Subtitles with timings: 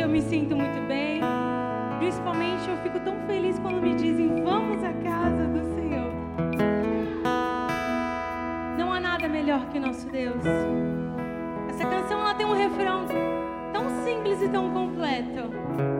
[0.00, 1.20] eu me sinto muito bem.
[1.98, 6.10] Principalmente eu fico tão feliz quando me dizem vamos à casa do Senhor.
[8.78, 10.42] Não há nada melhor que nosso Deus.
[11.68, 13.06] Essa canção ela tem um refrão
[13.72, 15.99] tão simples e tão completo.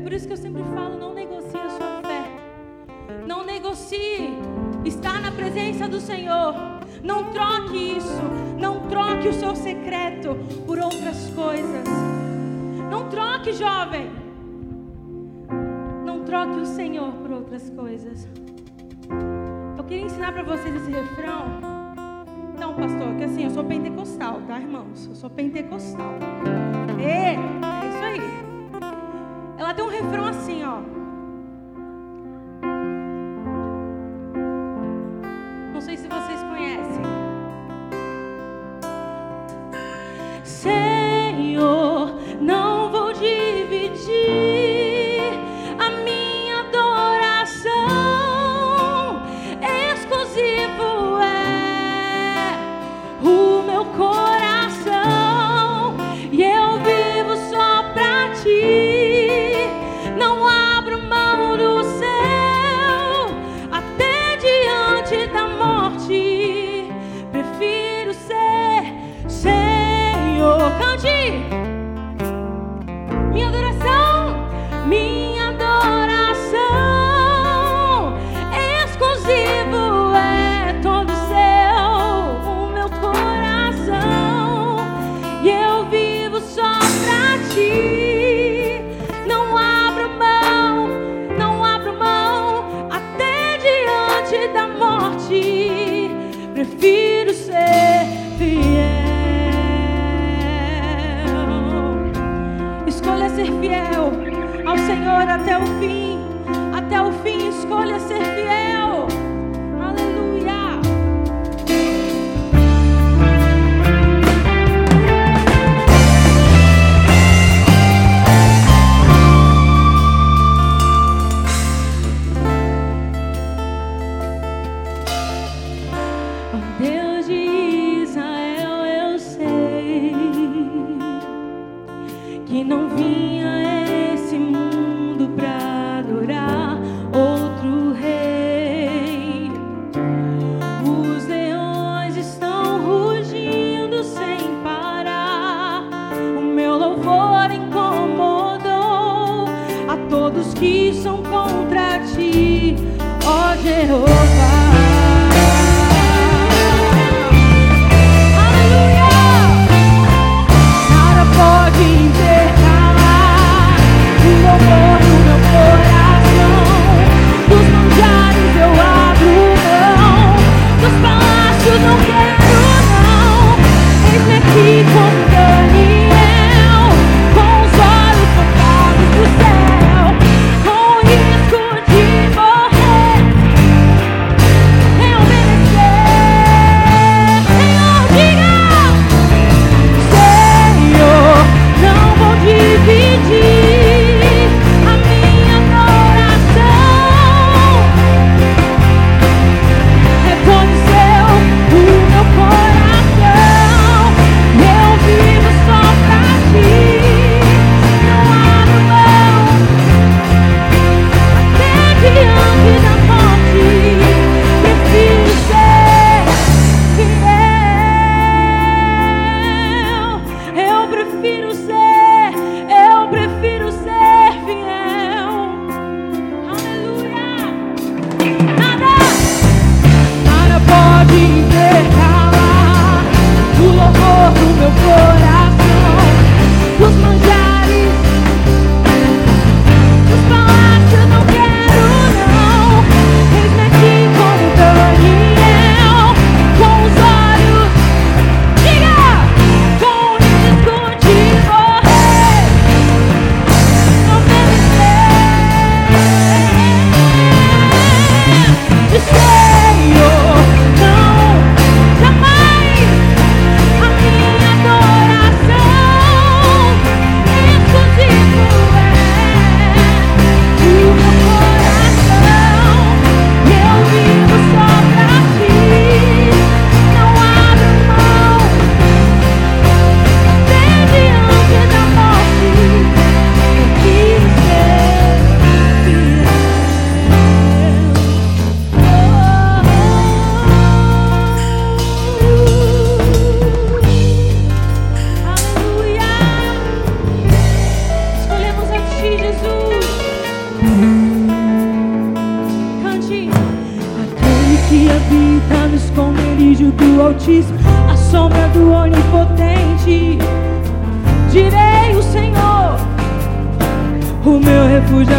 [0.00, 2.24] por isso que eu sempre falo: não negocie a sua fé,
[3.26, 4.30] não negocie
[4.84, 6.54] estar na presença do Senhor.
[7.02, 8.22] Não troque isso,
[8.58, 10.36] não troque o seu secreto
[10.66, 11.88] por outras coisas.
[12.90, 14.10] Não troque, jovem.
[16.04, 18.28] Não troque o Senhor por outras coisas.
[19.78, 21.70] Eu queria ensinar para vocês esse refrão.
[22.54, 25.06] Então, pastor, que assim, eu sou pentecostal, tá, irmãos?
[25.06, 26.14] Eu sou pentecostal.
[27.02, 27.59] É,
[30.00, 30.99] refrão assim, ó.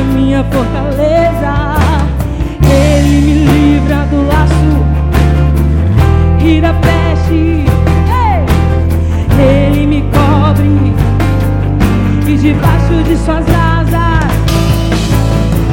[0.03, 1.53] Minha fortaleza.
[2.63, 4.86] Ele me livra do laço
[6.43, 7.65] e da peste.
[9.39, 10.93] Ele me cobre
[12.27, 14.31] e debaixo de suas asas.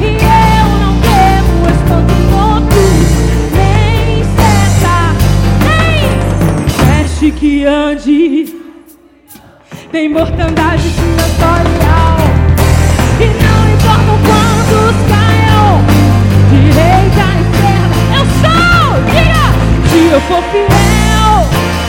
[0.01, 2.81] E eu não temo espanto morto,
[3.53, 4.97] nem seta,
[5.65, 8.55] nem peste que ande.
[9.91, 11.65] Tem mortandade sinatorial.
[11.65, 11.68] E
[20.19, 21.88] diga, se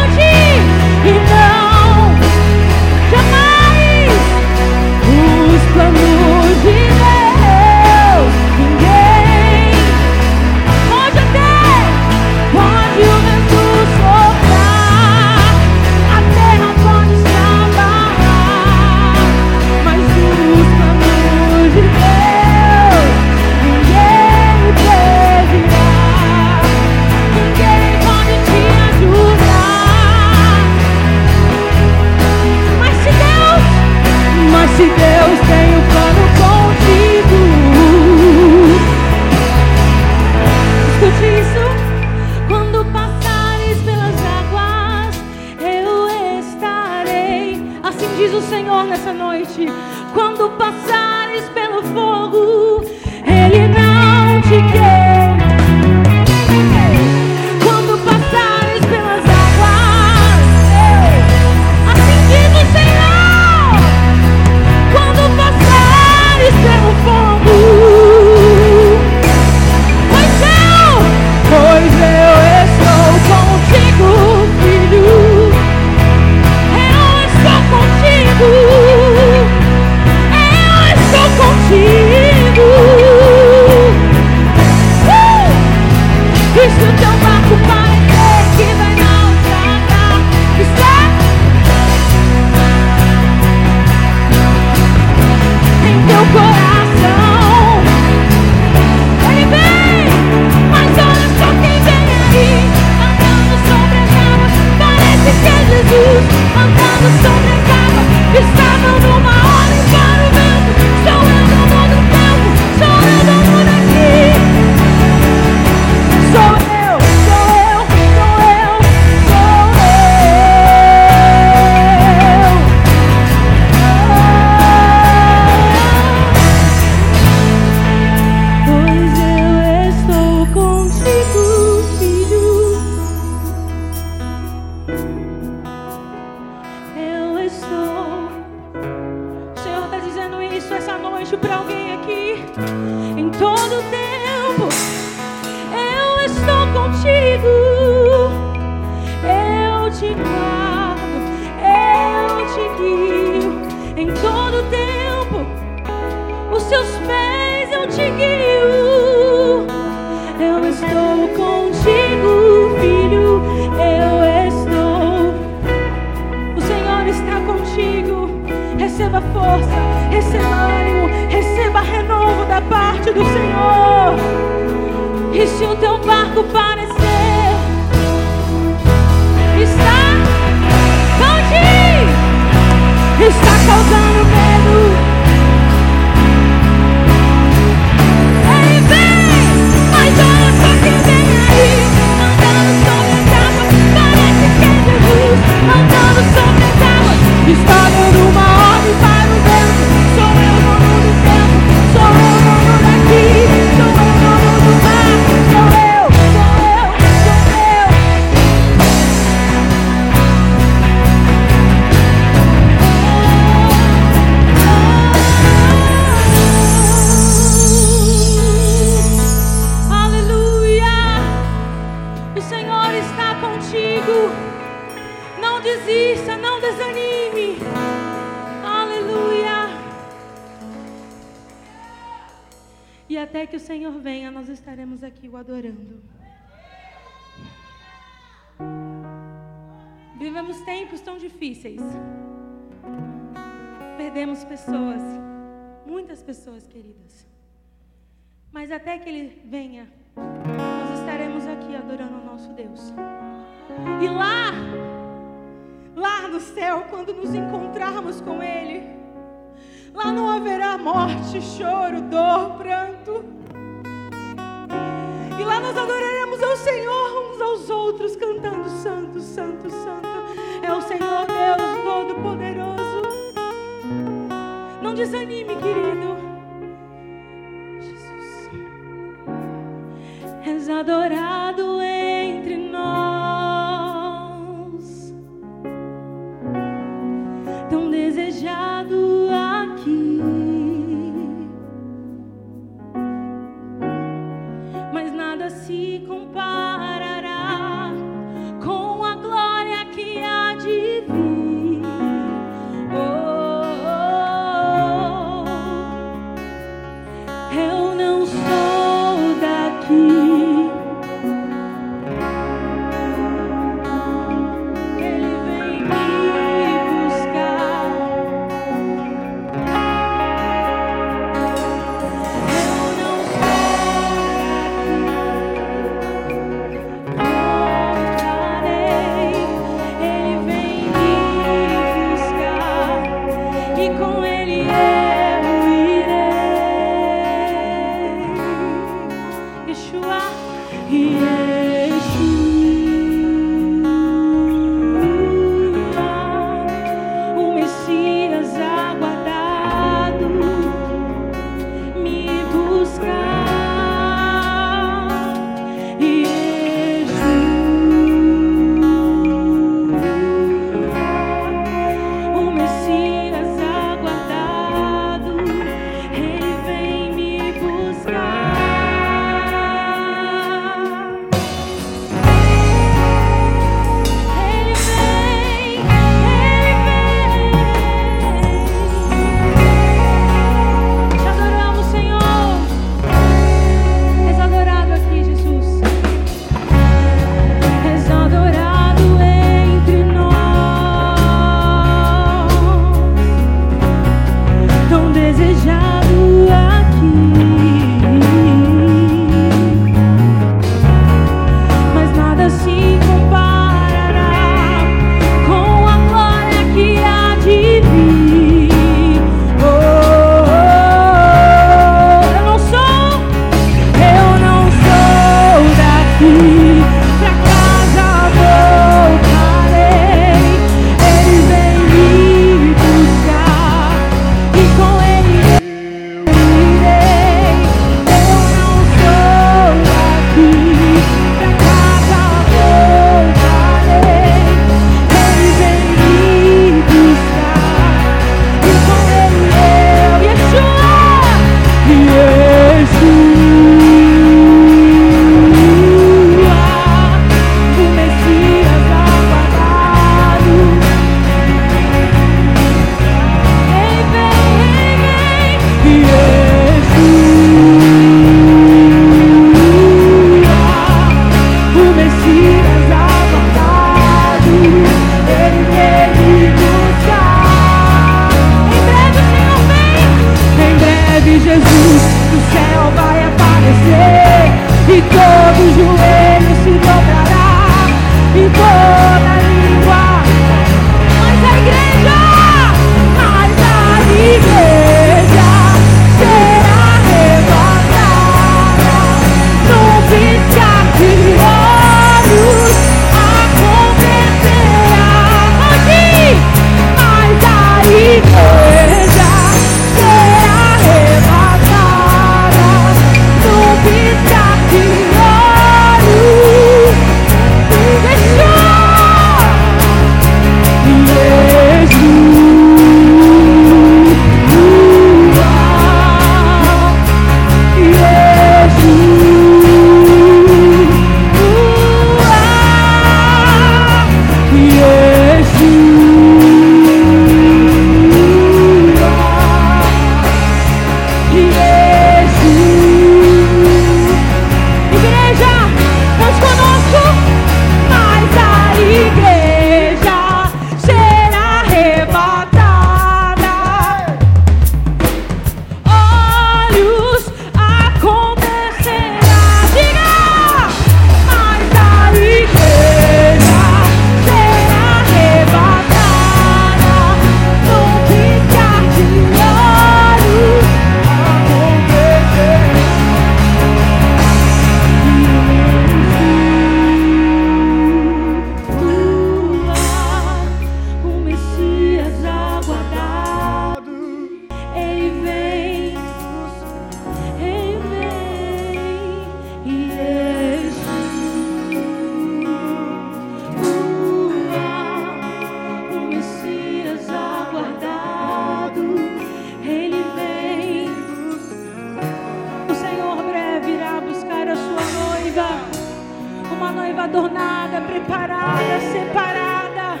[596.80, 600.00] noiva adornada, preparada, separada.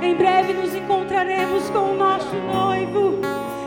[0.00, 3.18] Em breve nos encontraremos com o nosso noivo.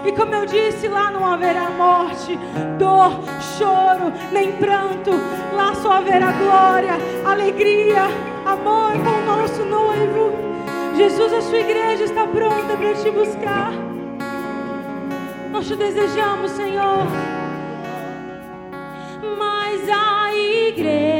[0.06, 2.39] E como eu disse, lá não haverá morte,
[2.78, 3.12] dor,
[3.58, 5.12] choro, nem pranto.
[5.54, 6.93] Lá só haverá glória,
[7.25, 8.04] alegria,
[8.45, 10.32] amor com o nosso noivo.
[10.95, 13.73] Jesus, a sua igreja está pronta para te buscar.
[15.52, 17.06] Nós te desejamos, Senhor.
[19.38, 21.19] Mas a igreja.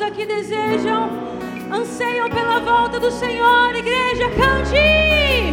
[0.00, 1.10] Quantos aqui desejam,
[1.70, 5.52] anseiam pela volta do Senhor, igreja, cante!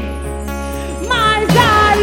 [1.05, 1.97] Mas a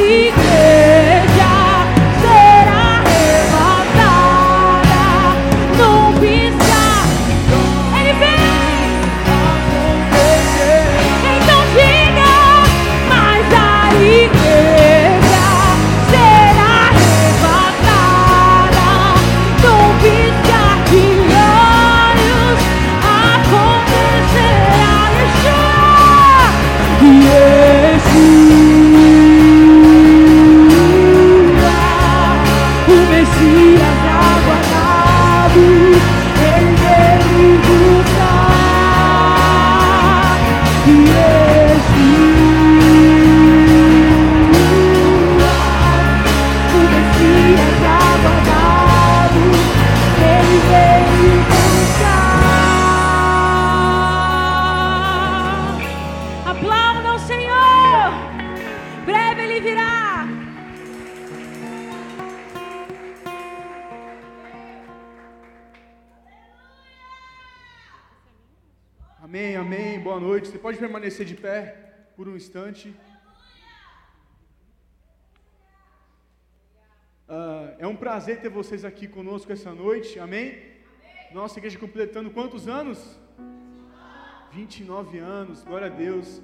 [71.04, 71.58] permanecer de pé
[72.16, 72.94] por um instante.
[77.28, 80.18] Ah, é um prazer ter vocês aqui conosco essa noite.
[80.18, 80.46] Amém?
[81.30, 82.98] Nossa igreja completando quantos anos?
[84.52, 85.62] 29 anos.
[85.62, 86.40] Glória a Deus.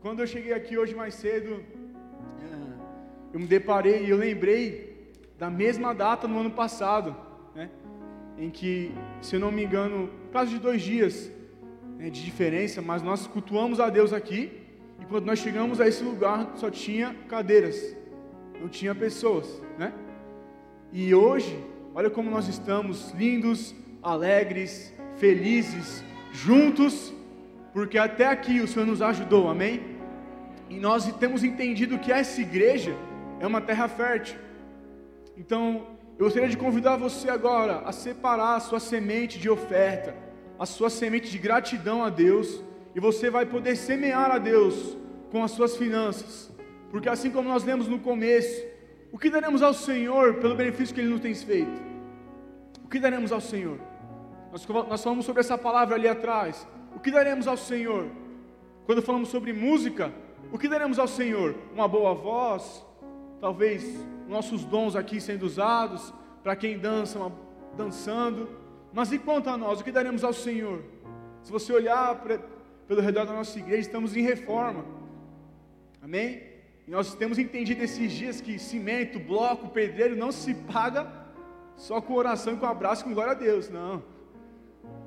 [0.00, 1.64] Quando eu cheguei aqui hoje mais cedo,
[2.44, 2.76] ah,
[3.32, 7.16] eu me deparei e eu lembrei da mesma data no ano passado,
[7.56, 7.70] né?
[8.38, 11.16] Em que, se eu não me engano, quase de dois dias,
[11.98, 14.60] né, de diferença, mas nós cultuamos a Deus aqui.
[15.00, 17.96] E quando nós chegamos a esse lugar, só tinha cadeiras,
[18.60, 19.92] não tinha pessoas, né?
[20.92, 21.58] E hoje,
[21.94, 27.12] olha como nós estamos lindos, alegres, felizes, juntos,
[27.72, 29.80] porque até aqui o Senhor nos ajudou, amém?
[30.70, 32.96] E nós temos entendido que essa igreja
[33.40, 34.38] é uma terra fértil.
[35.36, 40.14] Então, eu gostaria de convidar você agora a separar a sua semente de oferta,
[40.58, 42.62] a sua semente de gratidão a Deus,
[42.94, 44.96] e você vai poder semear a Deus
[45.30, 46.52] com as suas finanças.
[46.90, 48.64] Porque assim como nós lemos no começo,
[49.10, 51.82] o que daremos ao Senhor pelo benefício que Ele nos tem feito?
[52.84, 53.78] O que daremos ao Senhor?
[54.52, 56.66] Nós, nós falamos sobre essa palavra ali atrás.
[56.94, 58.06] O que daremos ao Senhor?
[58.86, 60.12] Quando falamos sobre música,
[60.52, 61.56] o que daremos ao Senhor?
[61.74, 62.84] Uma boa voz,
[63.40, 63.84] talvez
[64.28, 67.32] nossos dons aqui sendo usados, para quem dança, uma,
[67.76, 68.48] dançando.
[68.94, 70.80] Mas e quanto a nós, o que daremos ao Senhor?
[71.42, 72.38] Se você olhar pra,
[72.86, 74.84] pelo redor da nossa igreja, estamos em reforma.
[76.00, 76.42] Amém?
[76.86, 81.10] E nós temos entendido esses dias que cimento, bloco, pedreiro não se paga
[81.76, 83.68] só com oração, com abraço, com glória a Deus.
[83.68, 84.00] Não.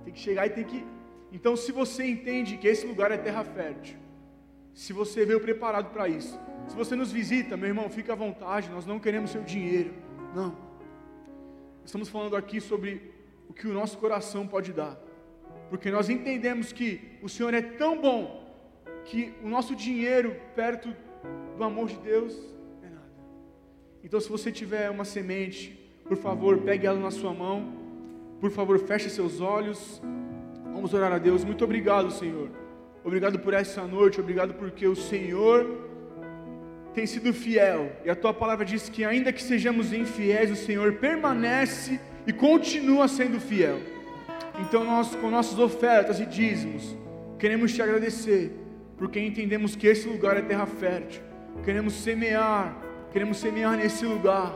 [0.03, 0.85] Tem que chegar e tem que.
[1.31, 3.97] Então, se você entende que esse lugar é terra fértil,
[4.73, 8.69] se você veio preparado para isso, se você nos visita, meu irmão, fica à vontade,
[8.69, 9.93] nós não queremos seu dinheiro.
[10.35, 10.57] Não.
[11.85, 13.16] Estamos falando aqui sobre
[13.49, 14.97] o que o nosso coração pode dar.
[15.69, 18.45] Porque nós entendemos que o Senhor é tão bom
[19.05, 20.93] que o nosso dinheiro perto
[21.57, 22.37] do amor de Deus
[22.83, 23.11] é nada.
[24.03, 27.73] Então, se você tiver uma semente, por favor, pegue ela na sua mão.
[28.39, 30.01] Por favor, feche seus olhos.
[30.73, 31.43] Vamos orar a Deus.
[31.43, 32.49] Muito obrigado, Senhor.
[33.03, 34.19] Obrigado por essa noite.
[34.19, 35.87] Obrigado porque o Senhor
[36.93, 37.91] tem sido fiel.
[38.05, 43.07] E a tua palavra diz que, ainda que sejamos infiéis, o Senhor permanece e continua
[43.07, 43.79] sendo fiel.
[44.59, 46.95] Então, nós, com nossas ofertas e dízimos,
[47.39, 48.51] queremos te agradecer,
[48.97, 51.21] porque entendemos que esse lugar é terra fértil.
[51.63, 52.75] Queremos semear,
[53.11, 54.53] queremos semear nesse lugar.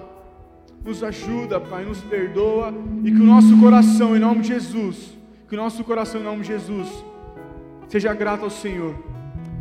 [0.83, 5.15] Nos ajuda, Pai, nos perdoa e que o nosso coração, em nome de Jesus,
[5.47, 6.89] que o nosso coração, em nome de Jesus,
[7.87, 8.95] seja grato ao Senhor.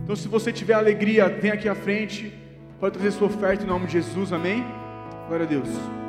[0.02, 2.32] Então, se você tiver alegria, vem aqui à frente,
[2.80, 4.64] pode trazer sua oferta em nome de Jesus, amém?
[5.28, 5.99] Glória a Deus.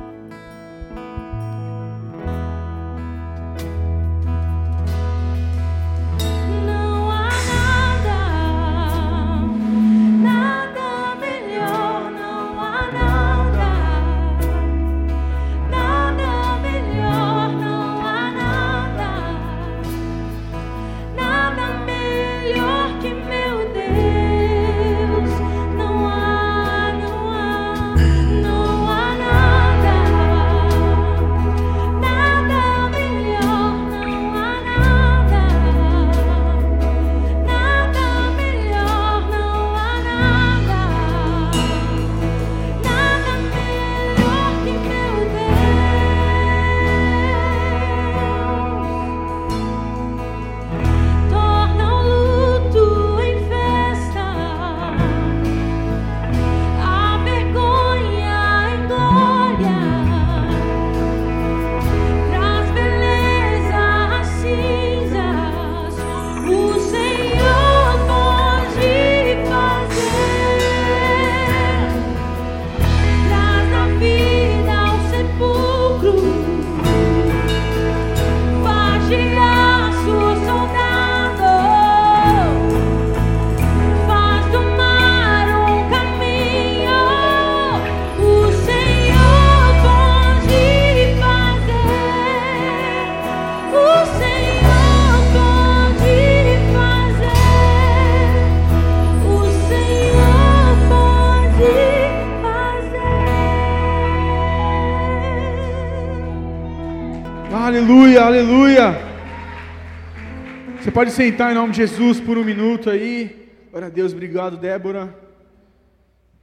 [111.02, 113.52] Pode sentar em nome de Jesus por um minuto aí.
[113.72, 115.20] Glória a Deus, obrigado, Débora.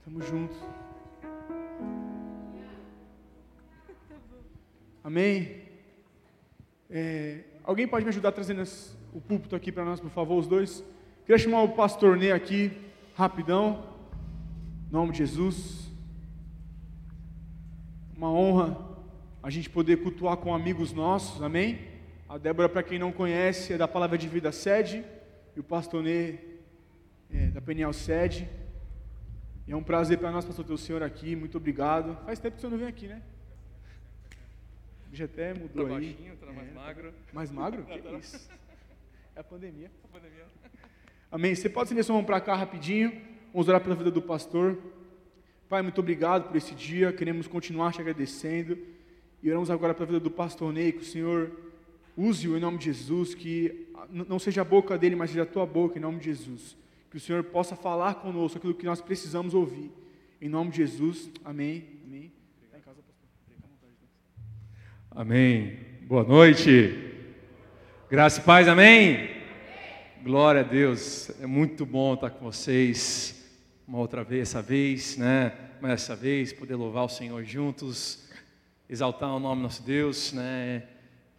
[0.03, 0.53] Tamo junto.
[5.01, 5.61] Amém.
[6.89, 8.61] É, alguém pode me ajudar trazendo
[9.13, 10.83] o púlpito aqui para nós, por favor, os dois?
[11.25, 12.69] Queria chamar o pastor Ney aqui,
[13.15, 13.81] rapidão.
[14.89, 15.89] Em nome de Jesus.
[18.13, 18.77] Uma honra
[19.41, 21.88] a gente poder cultuar com amigos nossos, amém?
[22.29, 25.03] A Débora, para quem não conhece, é da Palavra de Vida Sede,
[25.55, 26.59] e o pastor Ney
[27.33, 28.47] é da Peniel Sede.
[29.67, 32.15] E é um prazer para nós, pastor, ter o senhor aqui, muito obrigado.
[32.25, 33.21] Faz tempo que o senhor não vem aqui, né?
[35.07, 36.13] O bicho até mudou tá aí.
[36.13, 37.13] Baixinho, tá mais É, magro.
[37.33, 37.81] Mais magro?
[37.81, 38.49] Não, Que tá- isso?
[39.35, 39.89] É a pandemia.
[40.03, 40.45] A pandemia.
[41.31, 41.55] Amém.
[41.55, 43.21] Você pode estender sua mão para cá rapidinho.
[43.51, 44.77] Vamos orar pela vida do pastor.
[45.67, 47.11] Pai, muito obrigado por esse dia.
[47.11, 48.77] Queremos continuar te agradecendo.
[49.41, 51.51] E oramos agora pela vida do pastor Ney, que o Senhor
[52.19, 55.65] use-o em nome de Jesus, que não seja a boca dele, mas seja a tua
[55.65, 56.75] boca em nome de Jesus.
[57.09, 59.89] Que o Senhor possa falar conosco aquilo que nós precisamos ouvir.
[60.41, 61.31] Em nome de Jesus.
[61.45, 61.87] Amém.
[62.05, 62.31] Amém.
[65.11, 65.79] Amém.
[66.01, 67.13] Boa noite.
[68.09, 69.29] Graça e paz, amém?
[70.21, 71.31] Glória a Deus.
[71.41, 73.49] É muito bom estar com vocês
[73.87, 75.53] uma outra vez, essa vez, né?
[75.79, 78.29] Mas essa vez poder louvar o Senhor juntos,
[78.89, 80.83] exaltar o nome do nosso Deus, né?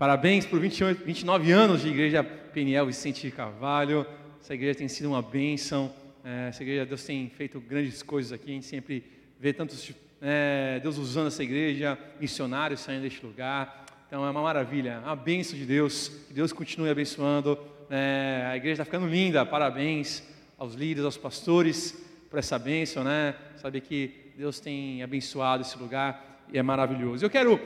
[0.00, 4.06] Parabéns por 28, 29 anos de Igreja Peniel Vicente de Carvalho.
[4.40, 5.92] Essa igreja tem sido uma bênção.
[6.24, 8.50] É, essa igreja, Deus tem feito grandes coisas aqui.
[8.50, 9.04] A gente sempre
[9.38, 9.92] vê tantos,
[10.22, 13.84] é, Deus usando essa igreja, missionários saindo deste lugar.
[14.06, 16.08] Então é uma maravilha, uma bênção de Deus.
[16.28, 17.58] Que Deus continue abençoando.
[17.90, 19.44] É, a igreja está ficando linda.
[19.44, 20.22] Parabéns
[20.56, 21.94] aos líderes, aos pastores
[22.30, 23.34] por essa bênção, né?
[23.56, 27.22] Saber que Deus tem abençoado esse lugar e é maravilhoso.
[27.22, 27.60] Eu quero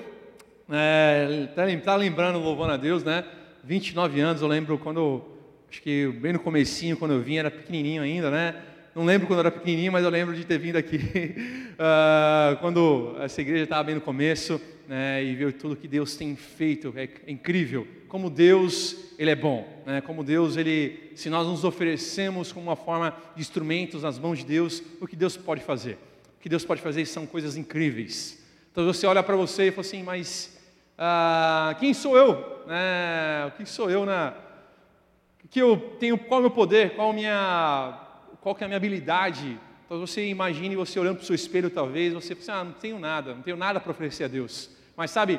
[0.71, 3.25] é, tá tá lembrando, louvando a Deus, né?
[3.63, 5.23] 29 anos, eu lembro quando,
[5.71, 8.55] acho que bem no comecinho, quando eu vim, era pequenininho ainda, né?
[8.95, 11.01] Não lembro quando eu era pequenininho, mas eu lembro de ter vindo aqui
[11.79, 15.23] ah, quando essa igreja estava bem no começo, né?
[15.25, 17.87] E ver tudo que Deus tem feito, é incrível.
[18.09, 20.01] Como Deus, Ele é bom, né?
[20.01, 24.47] Como Deus, Ele, se nós nos oferecemos como uma forma de instrumentos nas mãos de
[24.47, 25.99] Deus, o que Deus pode fazer?
[26.39, 28.43] O que Deus pode fazer são coisas incríveis.
[28.71, 30.54] Então você olha para você e fala assim, mas
[30.97, 32.65] ah, quem sou eu?
[32.67, 33.47] Né?
[33.49, 34.03] O que sou eu?
[34.03, 36.17] O que eu tenho?
[36.19, 36.95] Qual é o meu poder?
[36.95, 38.01] Qual minha?
[38.41, 39.59] Qual que é a minha habilidade?
[39.85, 42.99] Então você imagine você olhando para o seu espelho, talvez você pensa, ah, não tenho
[42.99, 44.71] nada, não tenho nada para oferecer a Deus.
[44.97, 45.39] Mas sabe,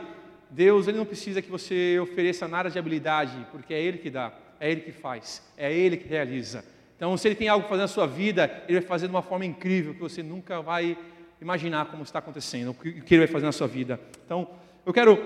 [0.50, 4.32] Deus ele não precisa que você ofereça nada de habilidade, porque é Ele que dá,
[4.60, 6.64] é Ele que faz, é Ele que realiza.
[6.96, 9.22] Então, se Ele tem algo para fazer na sua vida, Ele vai fazer de uma
[9.22, 10.98] forma incrível que você nunca vai
[11.42, 14.00] imaginar como está acontecendo, o que Ele vai fazer na sua vida.
[14.26, 14.48] Então,
[14.86, 15.22] eu quero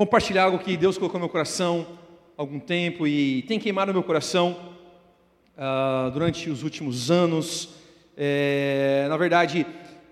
[0.00, 1.86] compartilhar algo que Deus colocou no meu coração
[2.34, 4.56] há algum tempo e tem queimado meu coração
[5.58, 7.74] ah, durante os últimos anos.
[8.16, 9.66] É, na verdade,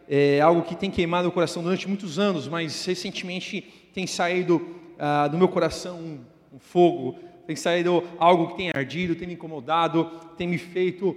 [0.07, 3.63] é algo que tem queimado no coração durante muitos anos, mas recentemente
[3.95, 6.21] tem saído ah, do meu coração um,
[6.53, 10.05] um fogo, tem saído algo que tem ardido, tem me incomodado,
[10.37, 11.17] tem me feito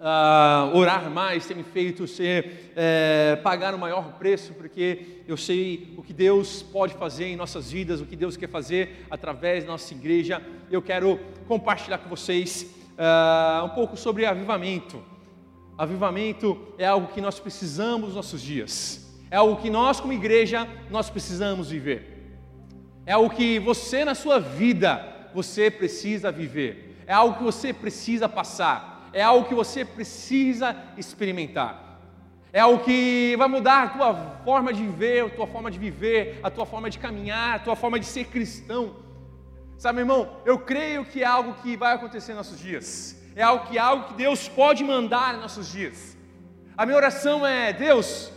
[0.00, 5.94] ah, orar mais, tem me feito ser, é, pagar o maior preço, porque eu sei
[5.96, 9.72] o que Deus pode fazer em nossas vidas, o que Deus quer fazer através da
[9.72, 10.42] nossa igreja.
[10.70, 15.02] Eu quero compartilhar com vocês ah, um pouco sobre avivamento.
[15.76, 19.06] Avivamento é algo que nós precisamos nos nossos dias.
[19.30, 22.20] É algo que nós, como igreja, nós precisamos viver.
[23.06, 27.02] É algo que você na sua vida, você precisa viver.
[27.06, 28.89] É algo que você precisa passar.
[29.12, 32.00] É algo que você precisa experimentar.
[32.52, 36.40] É algo que vai mudar a tua forma de ver, a tua forma de viver,
[36.42, 38.96] a tua forma de caminhar, a tua forma de ser cristão.
[39.78, 43.16] Sabe, irmão, eu creio que é algo que vai acontecer em nossos dias.
[43.36, 46.16] É algo que, algo que Deus pode mandar em nossos dias.
[46.76, 48.32] A minha oração é: Deus,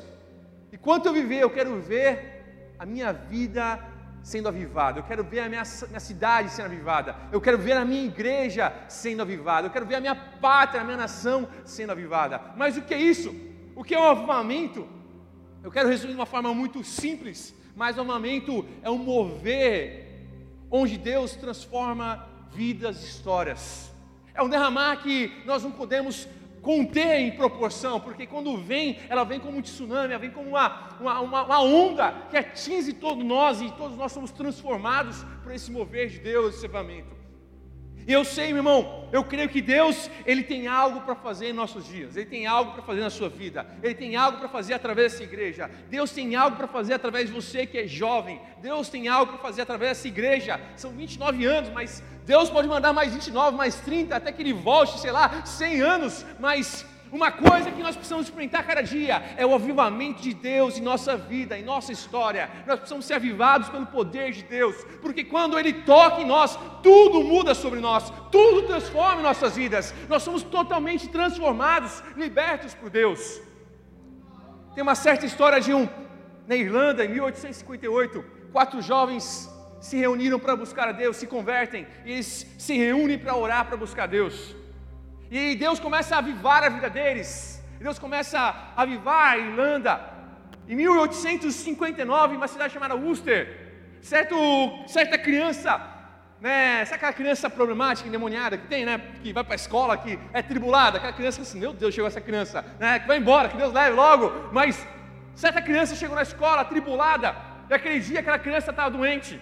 [0.72, 3.80] enquanto eu viver, eu quero ver a minha vida
[4.24, 5.00] sendo avivada.
[5.00, 7.16] Eu quero ver a minha, minha cidade sendo avivada.
[7.32, 9.68] Eu quero ver a minha igreja sendo avivada.
[9.68, 12.42] Eu quero ver a minha pátria, a minha nação sendo avivada.
[12.56, 13.36] Mas o que é isso?
[13.76, 14.88] O que é um avivamento?
[15.62, 20.28] Eu quero resumir de uma forma muito simples, mas o avivamento é um mover
[20.72, 23.92] onde Deus transforma vidas e histórias.
[24.34, 26.28] É um derramar que nós não podemos
[26.64, 30.90] conter em proporção, porque quando vem, ela vem como um tsunami, ela vem como uma,
[31.00, 35.70] uma, uma, uma onda que atinge todos nós e todos nós somos transformados por esse
[35.70, 37.23] mover de Deus, esse avivamento.
[38.08, 41.54] E eu sei, meu irmão, eu creio que Deus, Ele tem algo para fazer em
[41.54, 44.74] nossos dias, Ele tem algo para fazer na sua vida, Ele tem algo para fazer
[44.74, 48.90] através dessa igreja, Deus tem algo para fazer através de você que é jovem, Deus
[48.90, 50.60] tem algo para fazer através dessa igreja.
[50.76, 55.00] São 29 anos, mas Deus pode mandar mais 29, mais 30, até que Ele volte,
[55.00, 59.54] sei lá, 100 anos, mas uma coisa que nós precisamos experimentar cada dia é o
[59.54, 62.50] avivamento de Deus em nossa vida, em nossa história.
[62.66, 67.24] Nós precisamos ser avivados pelo poder de Deus, porque quando Ele toca em nós, tudo
[67.24, 69.94] muda sobre nós, tudo transforma em nossas vidas.
[70.10, 73.40] Nós somos totalmente transformados, libertos por Deus.
[74.74, 75.88] Tem uma certa história de um,
[76.48, 79.48] na Irlanda, em 1858, quatro jovens
[79.80, 83.78] se reuniram para buscar a Deus, se convertem, e eles se reúnem para orar, para
[83.78, 84.56] buscar Deus.
[85.36, 87.60] E Deus começa a avivar a vida deles.
[87.80, 90.00] Deus começa a avivar a Irlanda.
[90.70, 93.42] Em 1859, uma cidade chamada Worcester,
[94.00, 94.36] certo,
[94.86, 95.82] certa criança,
[96.40, 100.20] né, sabe aquela criança problemática, endemoniada que tem, né, que vai para a escola, que
[100.32, 103.58] é tribulada, aquela criança assim, meu Deus, chegou essa criança, né, que vai embora, que
[103.58, 104.88] Deus leve logo, mas
[105.34, 107.36] certa criança chegou na escola, tribulada,
[107.72, 109.42] e aquele dia aquela criança estava doente.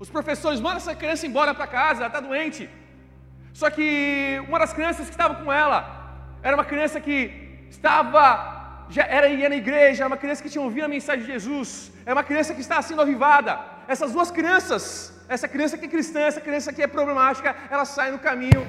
[0.00, 2.68] Os professores mandam essa criança embora para casa, ela está doente.
[3.60, 3.86] Só que
[4.48, 5.78] uma das crianças que estava com ela
[6.42, 7.18] era uma criança que
[7.70, 11.32] estava, já era ia na igreja, era uma criança que tinha ouvido a mensagem de
[11.32, 13.52] Jesus, é uma criança que está sendo avivada.
[13.86, 18.12] Essas duas crianças, essa criança que é cristã, essa criança que é problemática, elas saem
[18.12, 18.66] no caminho.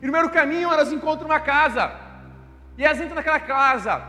[0.00, 1.90] E no meio do caminho elas encontram uma casa.
[2.78, 4.00] E elas entram naquela casa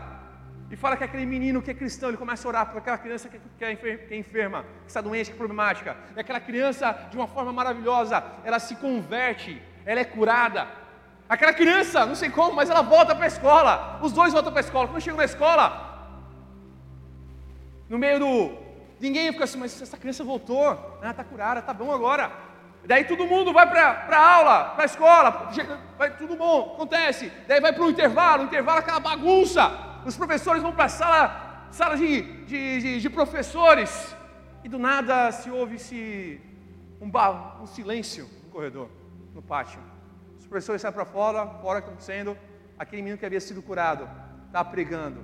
[0.70, 3.28] e fala que aquele menino que é cristão, ele começa a orar por aquela criança
[3.28, 5.96] que é, que é enferma, que está doente, que é problemática.
[6.16, 10.68] E aquela criança, de uma forma maravilhosa, ela se converte ela é curada.
[11.28, 13.98] Aquela criança, não sei como, mas ela volta para a escola.
[14.02, 14.88] Os dois voltam para a escola.
[14.88, 15.92] Quando chegam na escola,
[17.88, 18.62] no meio do.
[19.00, 20.64] Ninguém fica assim, mas essa criança voltou,
[21.00, 22.30] ela está curada, está bom agora.
[22.84, 25.50] Daí todo mundo vai para a aula, para a escola,
[25.98, 27.32] vai tudo bom, acontece.
[27.48, 29.72] Daí vai para o intervalo, intervalo é aquela bagunça.
[30.04, 34.14] Os professores vão para a sala, sala de, de, de, de, professores,
[34.62, 36.40] e do nada se ouve-se
[37.00, 37.10] um,
[37.62, 39.01] um silêncio no corredor
[39.34, 39.80] no pátio.
[40.38, 42.36] Os professores saem para fora, fora está acontecendo,
[42.78, 44.08] aquele menino que havia sido curado,
[44.46, 45.20] estava pregando.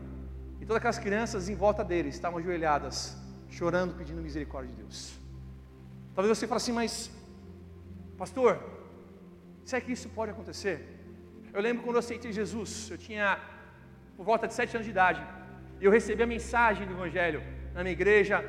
[0.60, 3.16] E todas aquelas crianças em volta dele estavam ajoelhadas,
[3.48, 5.18] chorando, pedindo misericórdia de Deus.
[6.14, 7.10] Talvez você fale assim, mas,
[8.16, 8.58] pastor,
[9.64, 10.76] será que isso pode acontecer?
[11.52, 13.38] Eu lembro quando eu aceitei Jesus, eu tinha
[14.16, 15.24] por volta de sete anos de idade,
[15.80, 17.40] e eu recebi a mensagem do Evangelho
[17.72, 18.44] na minha igreja,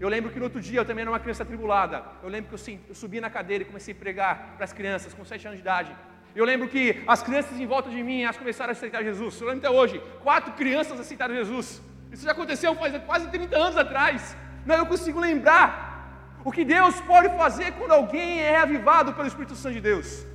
[0.00, 2.02] eu lembro que no outro dia eu também era uma criança tribulada.
[2.22, 5.14] Eu lembro que eu, eu subi na cadeira e comecei a pregar para as crianças
[5.14, 5.94] com 7 anos de idade.
[6.34, 9.40] Eu lembro que as crianças em volta de mim, elas começaram a aceitar Jesus.
[9.40, 11.80] Eu lembro até hoje, quatro crianças aceitaram Jesus.
[12.10, 14.36] Isso já aconteceu faz quase 30 anos atrás.
[14.66, 19.54] Mas eu consigo lembrar o que Deus pode fazer quando alguém é avivado pelo Espírito
[19.54, 20.26] Santo de Deus.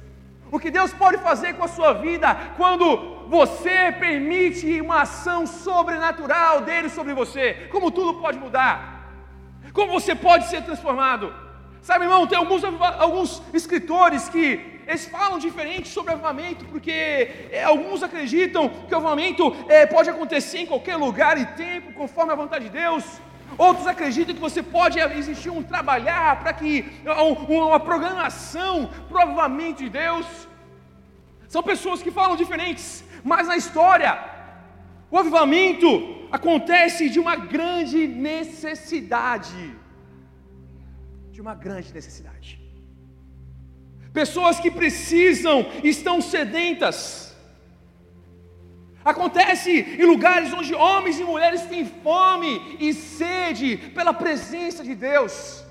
[0.51, 6.61] O que Deus pode fazer com a sua vida quando você permite uma ação sobrenatural
[6.61, 7.67] dele sobre você.
[7.69, 8.98] Como tudo pode mudar.
[9.79, 11.33] Como você pode ser transformado?
[11.81, 12.61] Sabe, irmão, tem alguns,
[13.05, 16.91] alguns escritores que eles falam diferente sobre avivamento, porque
[17.49, 22.33] é, alguns acreditam que o avivamento é, pode acontecer em qualquer lugar e tempo, conforme
[22.33, 23.05] a vontade de Deus.
[23.57, 26.85] Outros acreditam que você pode existir um trabalhar para que
[27.25, 30.25] um, uma programação provavelmente de Deus.
[31.47, 34.19] São pessoas que falam diferentes, mas na história,
[35.09, 39.75] o avivamento acontece de uma grande necessidade.
[41.31, 42.59] De uma grande necessidade.
[44.13, 47.35] Pessoas que precisam, estão sedentas.
[49.03, 55.63] Acontece em lugares onde homens e mulheres têm fome e sede pela presença de Deus.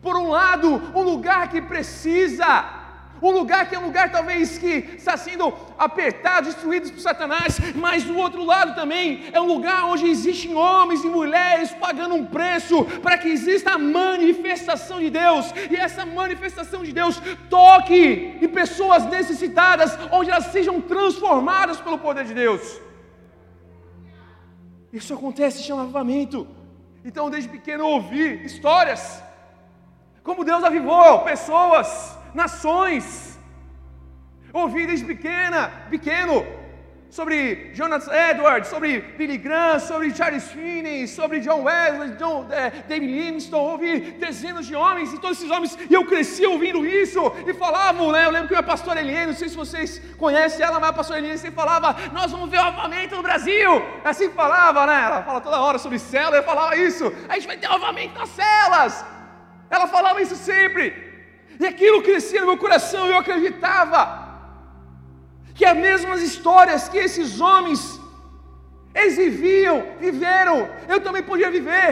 [0.00, 2.77] Por um lado, um lugar que precisa
[3.22, 8.04] um lugar que é um lugar talvez que está sendo apertado, destruído por Satanás, mas
[8.04, 12.84] do outro lado também é um lugar onde existem homens e mulheres pagando um preço
[13.02, 19.04] para que exista a manifestação de Deus, e essa manifestação de Deus toque em pessoas
[19.06, 22.80] necessitadas, onde elas sejam transformadas pelo poder de Deus.
[24.92, 26.46] Isso acontece, chama avivamento.
[27.04, 29.22] Então, desde pequeno eu ouvi histórias,
[30.22, 33.38] como Deus avivou pessoas nações.
[34.52, 36.44] Ouvi desde pequena, pequeno,
[37.10, 43.10] sobre Jonathan Edwards, sobre Billy Graham, sobre Charles Finney, sobre John Wesley, John, é, David
[43.10, 47.54] Livingstone, ouvi dezenas de homens, e todos esses homens, e eu cresci ouvindo isso, e
[47.54, 50.90] falavam, né, eu lembro que a pastora Eliane, não sei se vocês conhecem ela, mas
[50.90, 55.02] a pastora Eliane sempre falava, nós vamos ver o avamento no Brasil, assim falava, né,
[55.04, 58.18] ela fala toda hora sobre célula, eu falava isso, a gente vai ter o avamento
[58.18, 59.04] nas celas,
[59.70, 61.07] ela falava isso sempre,
[61.60, 64.00] E aquilo crescia no meu coração, eu acreditava
[65.54, 67.80] que as mesmas histórias que esses homens
[68.94, 71.88] eles viviam, viveram, eu também podia viver.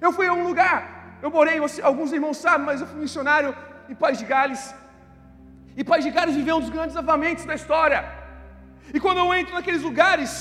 [0.00, 3.54] Eu fui a um lugar, eu morei, alguns irmãos sabem, mas eu fui missionário
[3.88, 4.62] em Paz de Gales.
[5.76, 8.00] E Paz de Gales viveu um dos grandes avamentos da história.
[8.94, 10.32] E quando eu entro naqueles lugares,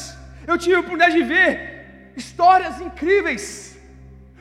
[0.47, 3.68] eu tive a oportunidade de ver histórias incríveis.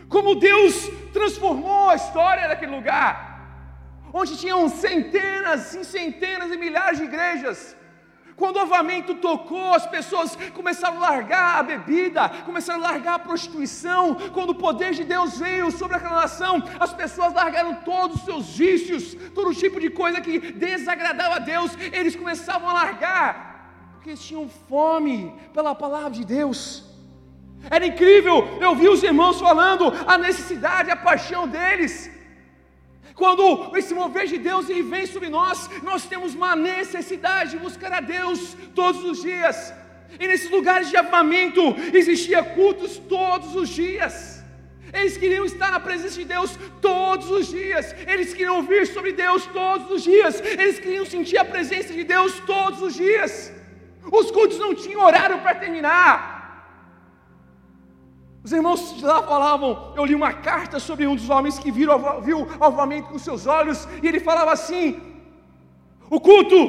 [0.09, 3.29] Como Deus transformou a história daquele lugar,
[4.13, 7.77] onde tinham centenas e centenas e milhares de igrejas.
[8.35, 13.19] Quando o avamento tocou, as pessoas começaram a largar a bebida, começaram a largar a
[13.19, 14.15] prostituição.
[14.33, 18.57] Quando o poder de Deus veio sobre aquela nação, as pessoas largaram todos os seus
[18.57, 24.25] vícios, todo tipo de coisa que desagradava a Deus, eles começavam a largar, porque eles
[24.25, 26.88] tinham fome pela palavra de Deus.
[27.71, 32.11] Era incrível, eu vi os irmãos falando a necessidade, a paixão deles.
[33.15, 37.93] Quando esse mover de Deus ele vem sobre nós, nós temos uma necessidade de buscar
[37.93, 39.75] a Deus todos os dias.
[40.21, 41.61] E nesses lugares de avamento
[41.93, 44.43] existia cultos todos os dias.
[44.93, 47.95] Eles queriam estar na presença de Deus todos os dias.
[48.07, 50.41] Eles queriam ouvir sobre Deus todos os dias.
[50.41, 53.53] Eles queriam sentir a presença de Deus todos os dias.
[54.11, 56.38] Os cultos não tinham horário para terminar.
[58.43, 62.47] Os irmãos lá falavam, eu li uma carta sobre um dos homens que viram, viu
[62.61, 65.01] alvamento com seus olhos, e ele falava assim:
[66.11, 66.61] o culto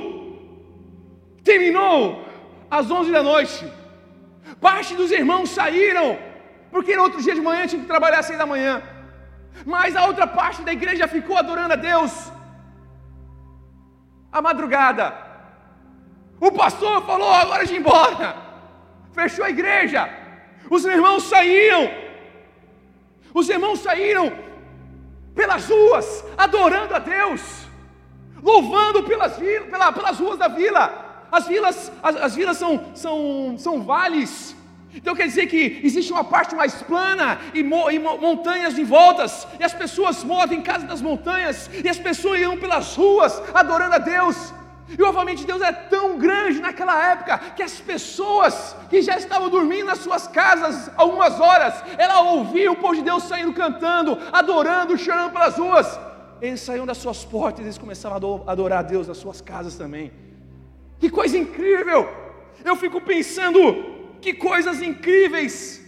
[1.44, 2.26] terminou
[2.70, 3.72] às 11 da noite.
[4.60, 6.18] Parte dos irmãos saíram,
[6.72, 8.82] porque no outro dia de manhã tinha que trabalhar às 6 da manhã.
[9.66, 12.12] Mas a outra parte da igreja ficou adorando a Deus
[14.32, 15.14] à madrugada.
[16.40, 18.36] O pastor falou: agora de ir embora.
[19.14, 20.19] Fechou a igreja.
[20.70, 21.92] Os irmãos saíram,
[23.34, 24.32] os irmãos saíram
[25.36, 27.42] pelas ruas, adorando a Deus,
[28.42, 31.28] louvando pelas, pela, pelas ruas da vila.
[31.32, 34.56] As vilas, as, as vilas são, são, são vales.
[34.94, 39.48] Então quer dizer que existe uma parte mais plana e, mo, e montanhas em voltas,
[39.60, 43.96] e as pessoas moram em casa das montanhas, e as pessoas iam pelas ruas adorando
[43.96, 44.54] a Deus.
[44.98, 49.18] E o avamento de Deus é tão grande naquela época que as pessoas que já
[49.18, 54.18] estavam dormindo nas suas casas algumas horas, ela ouvia o povo de Deus saindo cantando,
[54.32, 56.00] adorando, chorando pelas ruas.
[56.42, 60.12] Eles saíam das suas portas, eles começavam a adorar a Deus nas suas casas também.
[61.00, 62.10] Que coisa incrível!
[62.64, 63.60] Eu fico pensando,
[64.20, 65.86] que coisas incríveis!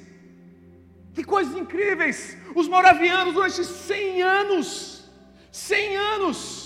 [1.14, 2.38] Que coisas incríveis!
[2.56, 5.10] Os moravianos durante 100 anos,
[5.52, 6.61] 100 anos,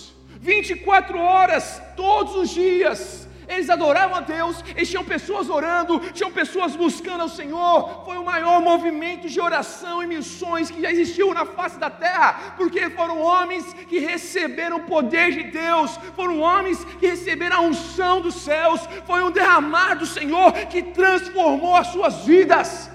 [0.46, 6.76] 24 horas, todos os dias, eles adoravam a Deus, eles tinham pessoas orando, tinham pessoas
[6.76, 8.04] buscando ao Senhor.
[8.06, 12.54] Foi o maior movimento de oração e missões que já existiu na face da terra,
[12.58, 18.22] porque foram homens que receberam o poder de Deus, foram homens que receberam a unção
[18.22, 22.90] dos céus, foi um derramar do Senhor que transformou as suas vidas.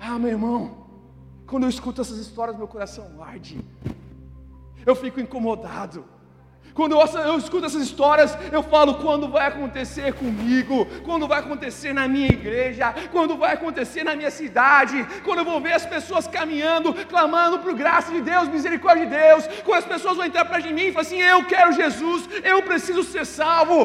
[0.00, 0.86] Ah, meu irmão,
[1.46, 3.60] quando eu escuto essas histórias, meu coração arde,
[4.84, 6.17] eu fico incomodado.
[6.78, 7.00] Quando eu,
[7.30, 10.86] eu, escuto essas histórias, eu falo: quando vai acontecer comigo?
[11.04, 12.94] Quando vai acontecer na minha igreja?
[13.10, 15.04] Quando vai acontecer na minha cidade?
[15.24, 19.48] Quando eu vou ver as pessoas caminhando, clamando por graça de Deus, misericórdia de Deus?
[19.64, 22.62] Quando as pessoas vão entrar para de mim e falar assim: eu quero Jesus, eu
[22.62, 23.80] preciso ser salvo.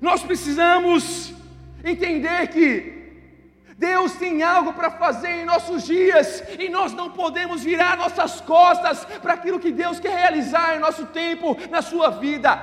[0.00, 1.34] Nós precisamos
[1.84, 3.05] entender que
[3.78, 9.04] Deus tem algo para fazer em nossos dias e nós não podemos virar nossas costas
[9.20, 12.58] para aquilo que Deus quer realizar em nosso tempo, na sua vida.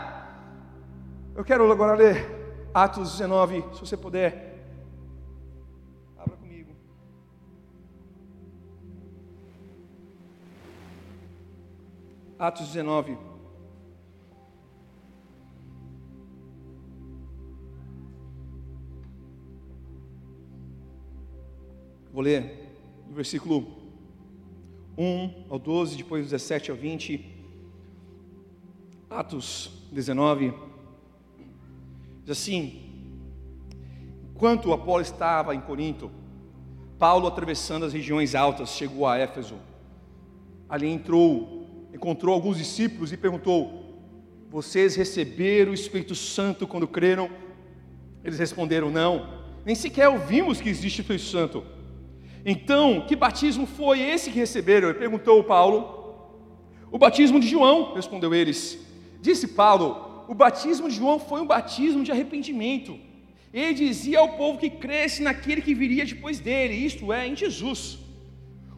[1.35, 2.43] Eu quero agora ler
[2.73, 4.65] Atos 19, se você puder.
[6.17, 6.75] Abra comigo.
[12.39, 13.32] Atos 19.
[22.13, 22.69] Vou ler
[23.07, 23.65] do versículo
[24.95, 27.25] 1 ao 12, depois 17 ao 20.
[29.09, 30.53] Atos 19.
[32.21, 32.83] Diz assim:
[34.31, 36.11] Enquanto Apolo estava em Corinto,
[36.99, 39.55] Paulo, atravessando as regiões altas, chegou a Éfeso.
[40.69, 44.03] Ali entrou, encontrou alguns discípulos e perguntou:
[44.51, 47.27] Vocês receberam o Espírito Santo quando creram?
[48.23, 51.73] Eles responderam: Não, nem sequer ouvimos que existe o Espírito Santo.
[52.45, 54.89] Então, que batismo foi esse que receberam?
[54.89, 56.03] Ele perguntou Paulo.
[56.91, 58.77] O batismo de João, respondeu eles.
[59.21, 62.99] Disse Paulo: O batismo de João foi um batismo de arrependimento.
[63.53, 67.99] Ele dizia ao povo que cresce naquele que viria depois dele, isto é, em Jesus.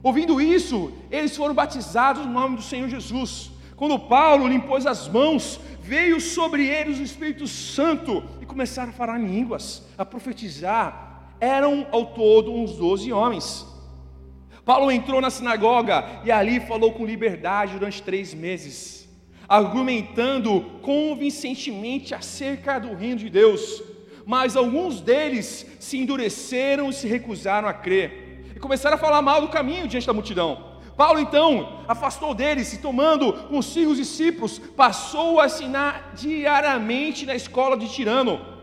[0.03, 3.51] Ouvindo isso, eles foram batizados no nome do Senhor Jesus.
[3.75, 8.93] Quando Paulo lhe impôs as mãos, veio sobre eles o Espírito Santo e começaram a
[8.93, 11.04] falar em línguas, a profetizar.
[11.39, 13.65] Eram ao todo uns doze homens.
[14.63, 19.07] Paulo entrou na sinagoga e ali falou com liberdade durante três meses,
[19.47, 23.83] argumentando convincentemente acerca do reino de Deus.
[24.25, 29.39] Mas alguns deles se endureceram e se recusaram a crer, e começaram a falar mal
[29.39, 30.73] do caminho diante da multidão.
[30.97, 37.77] Paulo então afastou deles e, tomando consigo os discípulos, passou a ensinar diariamente na escola
[37.77, 38.54] de Tirano.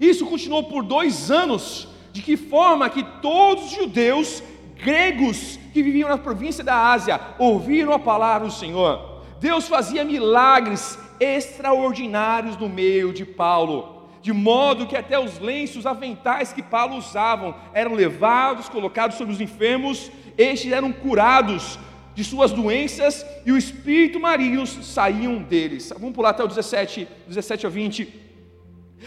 [0.00, 4.42] Isso continuou por dois anos, de que forma que todos os judeus
[4.76, 9.22] gregos que viviam na província da Ásia ouviram a palavra do Senhor.
[9.40, 16.52] Deus fazia milagres extraordinários no meio de Paulo, de modo que até os lenços aventais
[16.52, 21.80] que Paulo usavam eram levados, colocados sobre os enfermos estes eram curados
[22.14, 25.92] de suas doenças e o espírito malignos saíam deles.
[25.98, 28.27] Vamos pular até o 17, 17 a 20.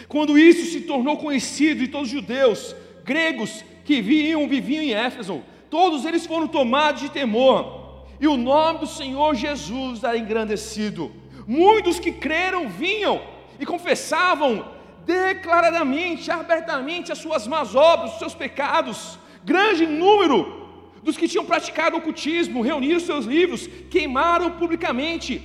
[0.07, 5.43] Quando isso se tornou conhecido de todos os judeus, gregos que viviam, viviam em Éfeso,
[5.69, 11.11] todos eles foram tomados de temor, e o nome do Senhor Jesus era engrandecido.
[11.47, 13.21] Muitos que creram vinham
[13.59, 14.65] e confessavam
[15.05, 19.17] declaradamente, abertamente as suas más obras, os seus pecados.
[19.43, 20.61] Grande número
[21.03, 25.41] dos que tinham praticado ocultismo, reuniram seus livros, queimaram publicamente,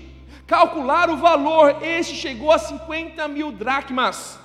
[0.47, 4.39] calcularam o valor, este chegou a 50 mil dracmas.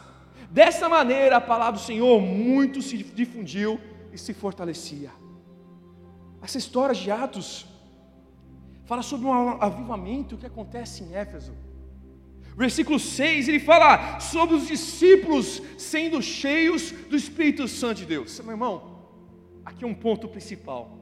[0.50, 3.80] Dessa maneira, a palavra do Senhor muito se difundiu
[4.12, 5.12] e se fortalecia.
[6.42, 7.66] Essa história de Atos
[8.86, 11.54] fala sobre um avivamento que acontece em Éfeso.
[12.58, 18.40] Versículo 6, ele fala sobre os discípulos sendo cheios do Espírito Santo de Deus.
[18.42, 19.00] Meu irmão,
[19.64, 21.02] aqui é um ponto principal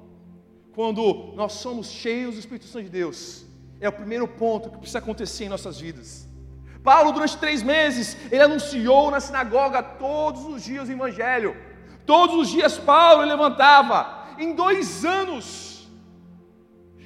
[0.79, 3.45] quando nós somos cheios do Espírito Santo de Deus,
[3.79, 6.27] é o primeiro ponto que precisa acontecer em nossas vidas.
[6.83, 11.55] Paulo, durante três meses, ele anunciou na sinagoga todos os dias o Evangelho.
[12.05, 14.25] Todos os dias Paulo levantava.
[14.37, 15.89] Em dois anos,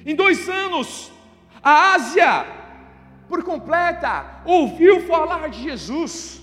[0.06, 1.12] em dois anos,
[1.62, 2.46] a Ásia,
[3.28, 6.42] por completa, ouviu falar de Jesus.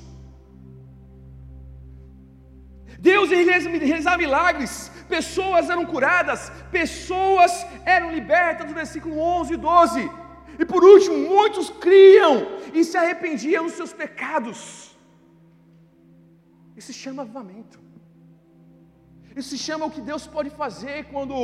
[2.99, 6.41] Deus realizava milagres pessoas eram curadas,
[6.80, 7.53] pessoas
[7.95, 10.12] eram libertas, no versículo 11 e 12.
[10.62, 12.34] E por último, muitos criam
[12.78, 14.59] e se arrependiam dos seus pecados.
[16.78, 17.78] Isso se chama avivamento.
[19.39, 21.36] Isso se chama o que Deus pode fazer quando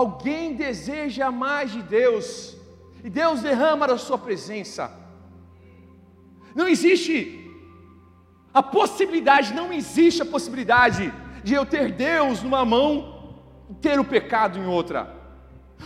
[0.00, 2.26] alguém deseja mais de Deus
[3.06, 4.84] e Deus derrama da sua presença.
[6.58, 7.14] Não existe
[8.60, 11.04] a possibilidade, não existe a possibilidade
[11.42, 13.36] de eu ter Deus numa mão
[13.70, 15.22] e ter o pecado em outra.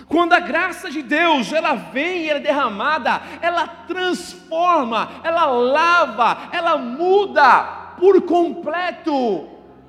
[0.08, 6.76] Quando a graça de Deus ela vem e é derramada, ela transforma, ela lava, ela
[6.76, 9.48] muda por completo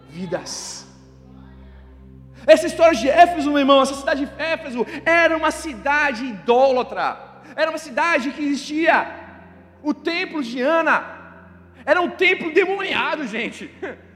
[0.10, 0.88] vidas.
[2.46, 7.18] Essa história de Éfeso, meu irmão, essa cidade de Éfeso era uma cidade idólatra,
[7.56, 9.06] era uma cidade que existia
[9.84, 11.04] o templo de Ana,
[11.86, 13.70] era um templo demoniado, gente.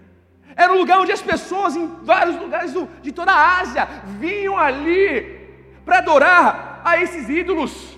[0.55, 3.87] Era um lugar onde as pessoas em vários lugares do, de toda a Ásia
[4.19, 5.39] vinham ali
[5.85, 7.97] para adorar a esses ídolos.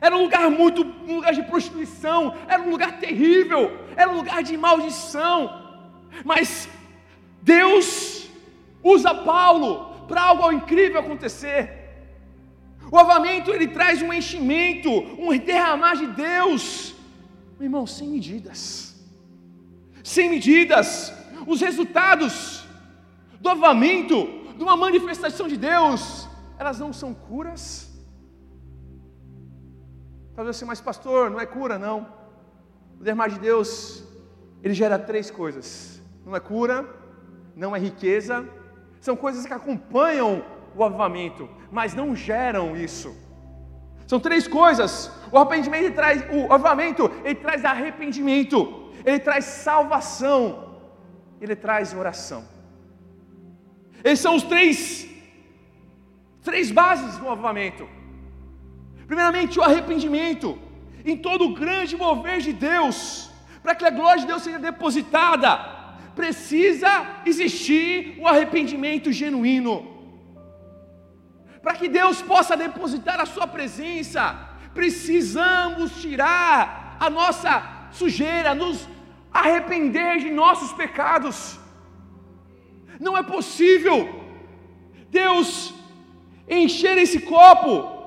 [0.00, 4.42] Era um lugar muito, um lugar de prostituição, era um lugar terrível, era um lugar
[4.42, 5.62] de maldição.
[6.24, 6.68] Mas
[7.40, 8.28] Deus
[8.82, 11.78] usa Paulo para algo incrível acontecer.
[12.90, 16.94] O avamento ele traz um enchimento, um derramar de Deus,
[17.58, 19.00] meu irmão, sem medidas,
[20.02, 22.64] sem medidas os resultados
[23.40, 24.16] do avamento,
[24.56, 26.28] de uma manifestação de Deus,
[26.58, 27.90] elas não são curas.
[30.34, 32.06] Talvez você, mas pastor, não é cura, não.
[32.98, 34.04] O derramar de Deus,
[34.62, 36.88] ele gera três coisas: não é cura,
[37.56, 38.48] não é riqueza,
[39.00, 43.14] são coisas que acompanham o avivamento, mas não geram isso.
[44.06, 45.10] São três coisas.
[45.30, 50.71] O arrependimento traz, o avivamento, ele traz arrependimento, ele traz salvação
[51.42, 52.44] ele traz oração.
[54.04, 54.78] Esses são os três,
[56.48, 57.88] três bases do avivamento.
[59.06, 60.48] Primeiramente, o arrependimento
[61.04, 62.96] em todo o grande mover de Deus,
[63.62, 65.50] para que a glória de Deus seja depositada,
[66.14, 66.90] precisa
[67.26, 69.76] existir o arrependimento genuíno.
[71.60, 74.22] Para que Deus possa depositar a sua presença,
[74.74, 77.52] precisamos tirar a nossa
[77.90, 78.88] sujeira, nos
[79.32, 81.58] arrepender de nossos pecados.
[83.00, 83.96] Não é possível
[85.10, 85.74] Deus
[86.48, 88.02] encher esse copo.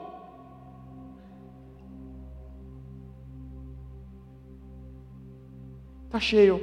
[6.05, 6.57] Está cheio.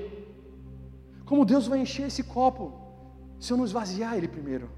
[1.24, 2.72] Como Deus vai encher esse copo
[3.38, 4.70] se eu não esvaziar ele primeiro?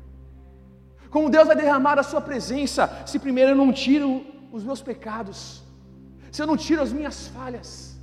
[1.11, 5.63] Como Deus vai derramar a sua presença se primeiro eu não tiro os meus pecados?
[6.33, 7.94] Se eu não tiro as minhas falhas?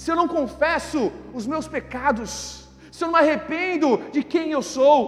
[0.00, 0.98] Se eu não confesso
[1.38, 2.30] os meus pecados?
[2.90, 4.98] Se eu não me arrependo de quem eu sou?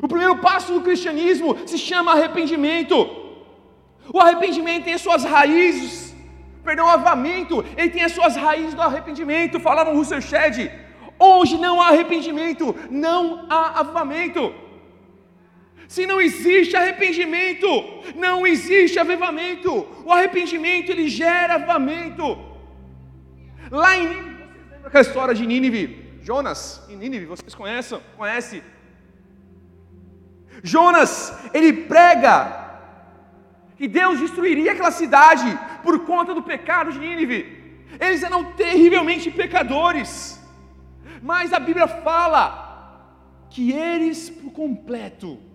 [0.00, 2.96] O primeiro passo do cristianismo se chama arrependimento.
[4.14, 6.14] O arrependimento tem as suas raízes,
[6.62, 9.58] perdão, o avamento, ele tem as suas raízes do arrependimento.
[9.68, 10.70] Falava Russell Shedd,
[11.18, 14.54] onde não há arrependimento, não há avamento.
[15.94, 17.68] Se não existe arrependimento,
[18.24, 19.70] não existe avivamento.
[20.06, 22.26] O arrependimento ele gera avivamento.
[23.70, 25.82] Lá em Nínive, vocês lembram aquela história de Nínive?
[26.22, 28.00] Jonas, em Nínive, vocês conhecem?
[28.16, 28.62] Conhece?
[30.62, 31.14] Jonas,
[31.52, 32.32] ele prega
[33.76, 35.48] que Deus destruiria aquela cidade
[35.82, 37.40] por conta do pecado de Nínive.
[38.00, 40.42] Eles eram terrivelmente pecadores.
[41.20, 42.42] Mas a Bíblia fala
[43.50, 45.51] que eles por completo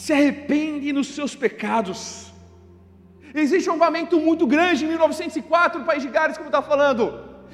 [0.00, 2.32] se arrependem dos seus pecados.
[3.34, 7.04] Existe um avamento muito grande em 1904 no País de Gales, como está falando.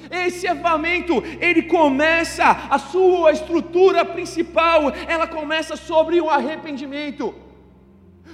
[0.09, 7.35] Esse avamento, ele começa, a sua estrutura principal, ela começa sobre o arrependimento,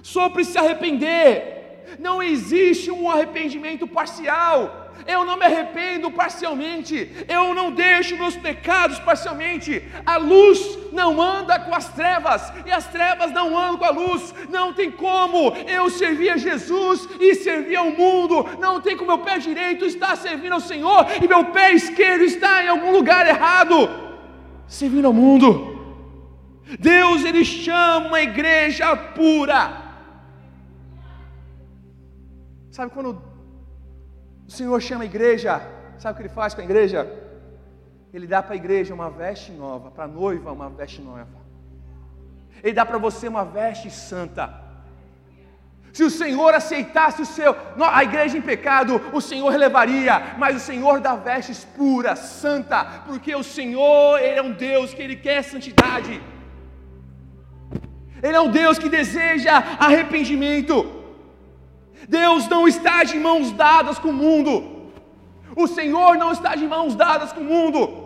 [0.04, 1.98] sobre se arrepender.
[1.98, 4.83] Não existe um arrependimento parcial.
[5.08, 9.84] Eu não me arrependo parcialmente, eu não deixo meus pecados parcialmente.
[10.06, 14.34] A luz não anda com as trevas, e as trevas não andam com a luz.
[14.50, 18.46] Não tem como eu servir a Jesus e servir ao mundo.
[18.60, 22.64] Não tem como meu pé direito estar servindo ao Senhor e meu pé esquerdo está
[22.64, 23.90] em algum lugar errado,
[24.68, 25.74] servindo ao mundo.
[26.80, 29.82] Deus ele chama uma igreja pura.
[32.72, 33.22] Sabe quando
[34.48, 35.62] o Senhor chama a igreja,
[35.98, 37.08] sabe o que Ele faz com a igreja?
[38.14, 41.28] Ele dá para a igreja uma veste nova, para a noiva uma veste nova.
[42.62, 44.62] Ele dá para você uma veste santa.
[45.92, 50.60] Se o Senhor aceitasse o seu, a igreja em pecado, o Senhor relevaria, mas o
[50.60, 55.44] Senhor dá vestes puras, santa, porque o Senhor, Ele é um Deus que Ele quer
[55.44, 56.22] santidade.
[58.24, 61.03] Ele é um Deus que deseja arrependimento.
[62.08, 64.92] Deus não está de mãos dadas com o mundo.
[65.56, 68.04] O Senhor não está de mãos dadas com o mundo.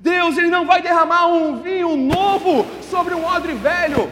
[0.00, 4.10] Deus ele não vai derramar um vinho novo sobre um odre velho.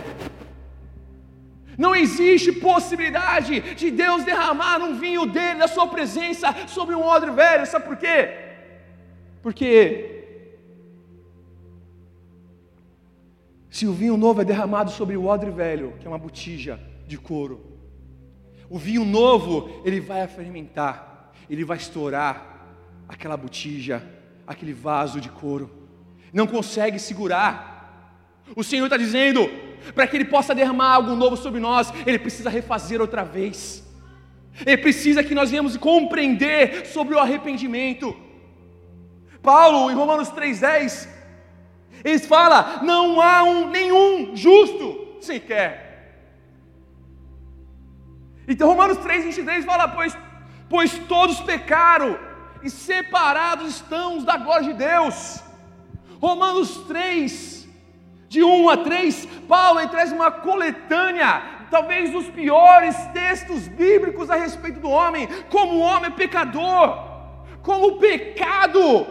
[1.77, 7.31] Não existe possibilidade de Deus derramar um vinho dele, da sua presença, sobre um odre
[7.31, 7.67] velho.
[7.67, 8.31] Sabe por quê?
[9.43, 10.15] Porque
[13.69, 17.19] se o vinho novo é derramado sobre o odre velho, que é uma botija de
[17.19, 17.74] couro,
[18.69, 22.67] o vinho novo, ele vai fermentar, ele vai estourar
[23.09, 24.03] aquela botija,
[24.47, 25.71] aquele vaso de couro.
[26.33, 27.73] Não consegue segurar.
[28.57, 29.49] O Senhor está dizendo,
[29.95, 33.85] para que Ele possa derramar algo novo sobre nós, Ele precisa refazer outra vez.
[34.65, 38.17] Ele precisa que nós venhamos compreender sobre o arrependimento.
[39.43, 41.09] Paulo, em Romanos 3,10,
[42.05, 45.84] ele fala: não há um, nenhum justo sequer.
[48.47, 50.17] Então Romanos 3, 23 fala: pois,
[50.69, 52.19] pois todos pecaram
[52.63, 55.43] e separados estão da glória de Deus.
[56.21, 57.69] Romanos 3,
[58.29, 64.81] de 1 a 3, Paulo traz uma coletânea, talvez dos piores textos bíblicos a respeito
[64.81, 66.99] do homem, como o homem é pecador,
[67.63, 69.07] como o pecado,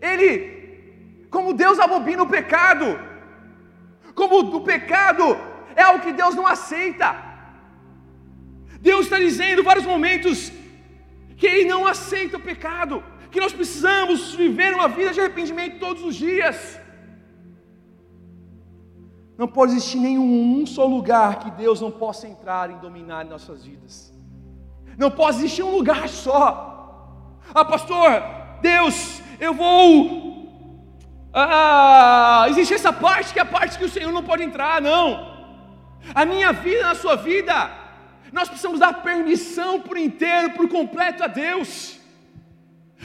[0.00, 2.98] ele, como Deus abobina o pecado,
[4.14, 5.36] como o pecado
[5.76, 7.23] é algo que Deus não aceita.
[8.88, 10.52] Deus está dizendo em vários momentos
[11.38, 16.02] que Ele não aceita o pecado, que nós precisamos viver uma vida de arrependimento todos
[16.08, 16.56] os dias.
[19.38, 23.64] Não pode existir nenhum um só lugar que Deus não possa entrar e dominar nossas
[23.64, 23.94] vidas.
[24.98, 26.44] Não pode existir um lugar só.
[27.54, 28.22] Ah, pastor,
[28.60, 29.88] Deus, eu vou.
[31.32, 35.06] Ah, existe essa parte que é a parte que o Senhor não pode entrar, não.
[36.14, 37.83] A minha vida na sua vida,
[38.34, 42.00] nós precisamos dar permissão por inteiro, por completo a Deus.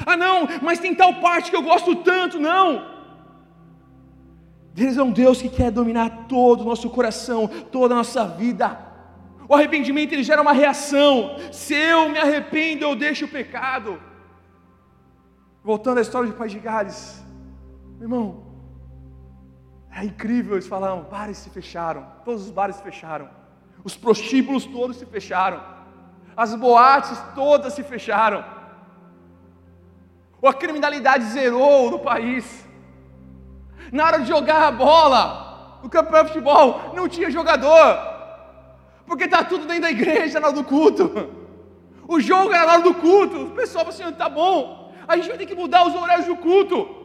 [0.03, 2.67] Ah, não, mas tem tal parte que eu gosto tanto, não.
[4.73, 8.67] Deus é um Deus que quer dominar todo o nosso coração, toda a nossa vida.
[9.47, 11.35] O arrependimento ele gera uma reação.
[11.51, 14.01] Se eu me arrependo, eu deixo o pecado.
[15.63, 17.23] Voltando à história de Pai de Gales,
[17.97, 18.49] meu irmão,
[19.91, 23.27] É incrível, eles falaram, bares se fecharam, todos os bares se fecharam,
[23.83, 25.61] os prostíbulos todos se fecharam,
[26.35, 28.43] as boates todas se fecharam,
[30.41, 32.65] a criminalidade zerou no país.
[33.91, 37.97] Na hora de jogar a bola, no campeonato de futebol, não tinha jogador,
[39.05, 41.29] porque está tudo dentro da igreja na hora do culto.
[42.07, 45.27] O jogo era na hora do culto, o pessoal falou assim: tá bom, a gente
[45.27, 46.95] vai ter que mudar os horários do culto.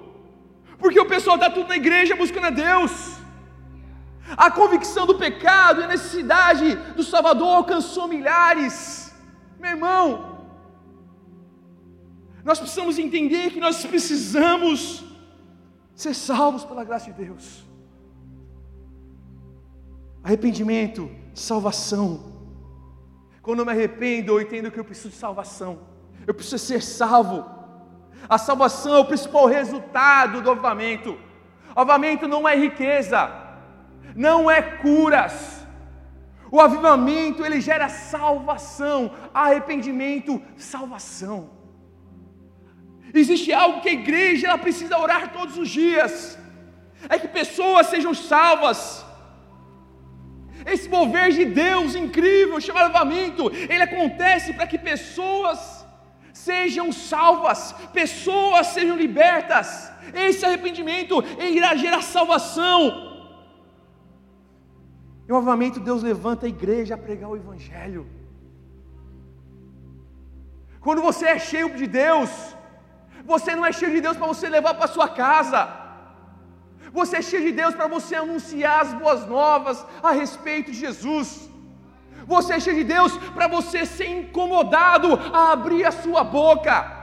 [0.79, 3.24] Porque o pessoal está tudo na igreja buscando a Deus.
[4.37, 9.15] A convicção do pecado e a necessidade do Salvador alcançou milhares.
[9.59, 10.35] Meu irmão,
[12.43, 15.05] nós precisamos entender que nós precisamos
[15.95, 17.65] ser salvos pela graça de Deus.
[20.23, 22.33] Arrependimento, salvação.
[23.43, 25.81] Quando eu me arrependo, eu entendo que eu preciso de salvação.
[26.27, 27.45] Eu preciso ser salvo.
[28.27, 31.19] A salvação é o principal resultado do avivamento.
[31.77, 33.44] O avivamento não é riqueza,
[34.15, 35.65] não é curas.
[36.51, 41.51] O avivamento ele gera salvação, arrependimento, salvação.
[43.13, 46.39] Existe algo que a igreja ela precisa orar todos os dias.
[47.09, 49.05] É que pessoas sejam salvas.
[50.67, 55.85] Esse mover de Deus incrível, chamado avivamento, ele acontece para que pessoas
[56.33, 59.93] sejam salvas, pessoas sejam libertas.
[60.13, 63.14] Esse arrependimento irá gerar salvação.
[65.27, 68.07] E novamente Deus levanta a igreja a pregar o Evangelho.
[70.81, 72.31] Quando você é cheio de Deus,
[73.25, 75.61] você não é cheio de Deus para você levar para sua casa.
[76.93, 81.49] Você é cheio de Deus para você anunciar as boas novas a respeito de Jesus.
[82.27, 87.03] Você é cheio de Deus para você ser incomodado a abrir a sua boca.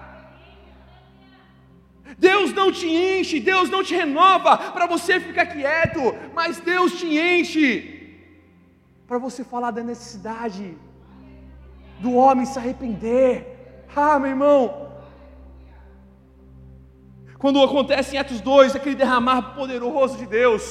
[2.20, 7.08] Deus não te enche, Deus não te renova para você ficar quieto, mas Deus te
[7.18, 8.01] enche
[9.12, 10.78] para você falar da necessidade
[12.00, 13.86] do homem se arrepender.
[13.94, 14.94] Ah, meu irmão,
[17.38, 20.64] quando acontece em Atos 2, aquele derramar poderoso de Deus,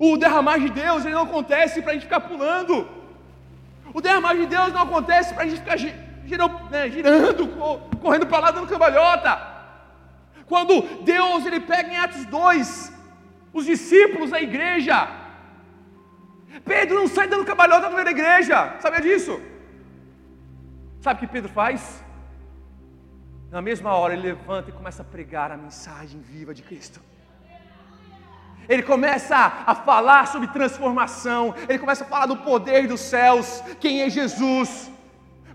[0.00, 2.88] o derramar de Deus ele não acontece para a gente ficar pulando.
[3.92, 7.48] O derramar de Deus não acontece para a gente ficar girando, né, girando
[8.00, 9.38] correndo para lá dando cambalhota.
[10.46, 12.92] Quando Deus ele pega em Atos 2
[13.52, 15.25] os discípulos da igreja,
[16.64, 17.44] Pedro não sai dando
[17.92, 19.40] meio da igreja, sabia disso?
[21.00, 22.02] Sabe o que Pedro faz?
[23.50, 27.00] Na mesma hora ele levanta e começa a pregar a mensagem viva de Cristo.
[28.68, 34.02] Ele começa a falar sobre transformação, ele começa a falar do poder dos céus, quem
[34.02, 34.90] é Jesus.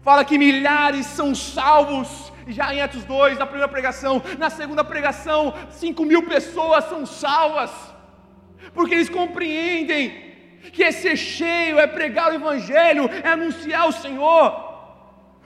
[0.02, 4.24] Fala que milhares são salvos, já em Atos 2, na primeira pregação.
[4.40, 7.72] Na segunda pregação, 5 mil pessoas são salvas,
[8.74, 10.31] porque eles compreendem
[10.74, 14.72] que é ser cheio, é pregar o Evangelho, é anunciar o Senhor.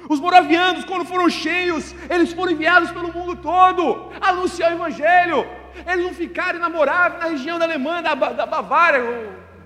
[0.09, 5.47] Os moravianos, quando foram cheios, eles foram enviados pelo mundo todo a anunciar o Evangelho.
[5.87, 9.01] Eles não ficaram namorados na região da Alemanha, da, da Bavária,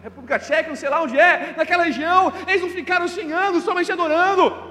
[0.02, 3.06] República Tcheca, não sei lá onde é, naquela região, eles não ficaram
[3.47, 4.70] anos, somente adorando.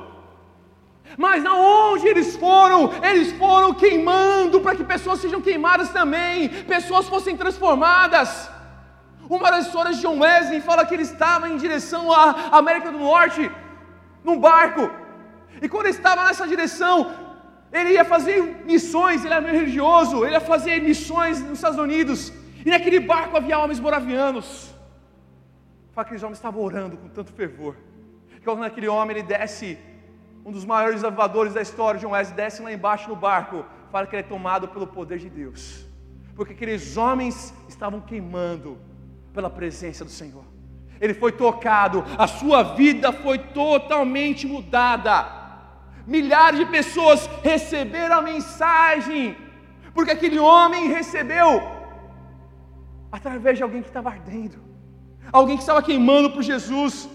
[1.16, 7.08] Mas na onde eles foram, eles foram queimando para que pessoas sejam queimadas também, pessoas
[7.08, 8.50] fossem transformadas.
[9.28, 12.98] Uma das histórias de John Wesley fala que ele estava em direção à América do
[12.98, 13.50] Norte,
[14.24, 14.90] num barco,
[15.60, 17.10] e quando ele estava nessa direção,
[17.72, 22.32] ele ia fazer missões, ele era meio religioso, ele ia fazer missões nos Estados Unidos,
[22.64, 24.74] e naquele barco havia homens moravianos.
[25.92, 27.74] Fala que aqueles homens estavam orando com tanto fervor.
[28.30, 29.78] Que quando aquele homem ele desce,
[30.44, 34.14] um dos maiores avivadores da história, John Wesley, desce lá embaixo no barco, fala que
[34.14, 35.84] ele é tomado pelo poder de Deus.
[36.34, 38.78] Porque aqueles homens estavam queimando
[39.38, 40.44] pela presença do Senhor.
[41.00, 45.38] Ele foi tocado, a sua vida foi totalmente mudada
[46.14, 49.36] milhares de pessoas receberam a mensagem,
[49.94, 51.50] porque aquele homem recebeu
[53.12, 54.58] através de alguém que estava ardendo,
[55.30, 57.08] alguém que estava queimando por Jesus.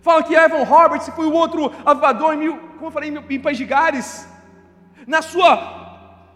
[0.00, 3.58] Fala que Evan Roberts foi o outro avivador, em mil, como eu falei, em País
[3.58, 4.28] de.
[5.04, 5.52] Na sua,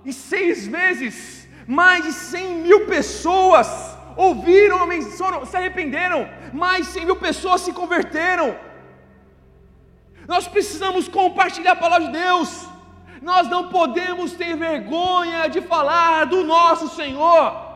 [0.04, 7.06] em seis meses, mais de 100 mil pessoas ouviram mensagem, se arrependeram, mais de 100
[7.06, 8.56] mil pessoas se converteram.
[10.26, 12.68] Nós precisamos compartilhar a palavra de Deus.
[13.20, 17.72] Nós não podemos ter vergonha de falar do nosso Senhor.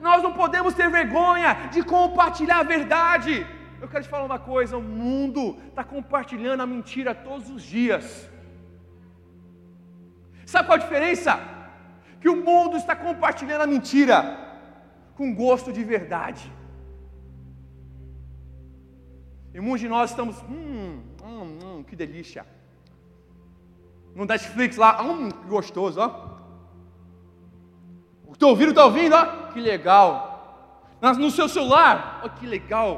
[0.00, 3.46] Nós não podemos ter vergonha de compartilhar a verdade.
[3.80, 8.28] Eu quero te falar uma coisa: o mundo está compartilhando a mentira todos os dias.
[10.44, 11.38] Sabe qual a diferença?
[12.20, 14.49] Que o mundo está compartilhando a mentira.
[15.20, 16.50] Com gosto de verdade.
[19.52, 22.46] E muitos de nós estamos, hum, hum, hum, que delícia.
[24.14, 26.08] No Netflix lá, hum, que gostoso, ó.
[28.32, 30.88] Estou ouvindo, está ouvindo, ó, que legal.
[31.18, 32.90] No seu celular, ó, que legal.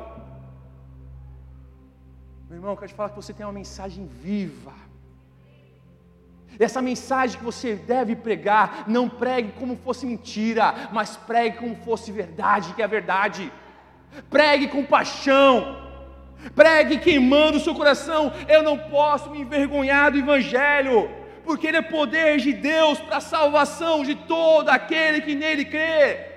[2.49, 4.75] Meu irmão, eu quero te falar que você tem uma mensagem viva.
[6.59, 12.13] Essa mensagem que você deve pregar, não pregue como fosse mentira, mas pregue como fosse
[12.13, 13.53] verdade, que é verdade.
[14.29, 15.81] Pregue com paixão.
[16.55, 18.33] Pregue queimando o seu coração.
[18.49, 21.11] Eu não posso me envergonhar do Evangelho,
[21.45, 26.33] porque ele é poder de Deus para a salvação de todo aquele que nele crê.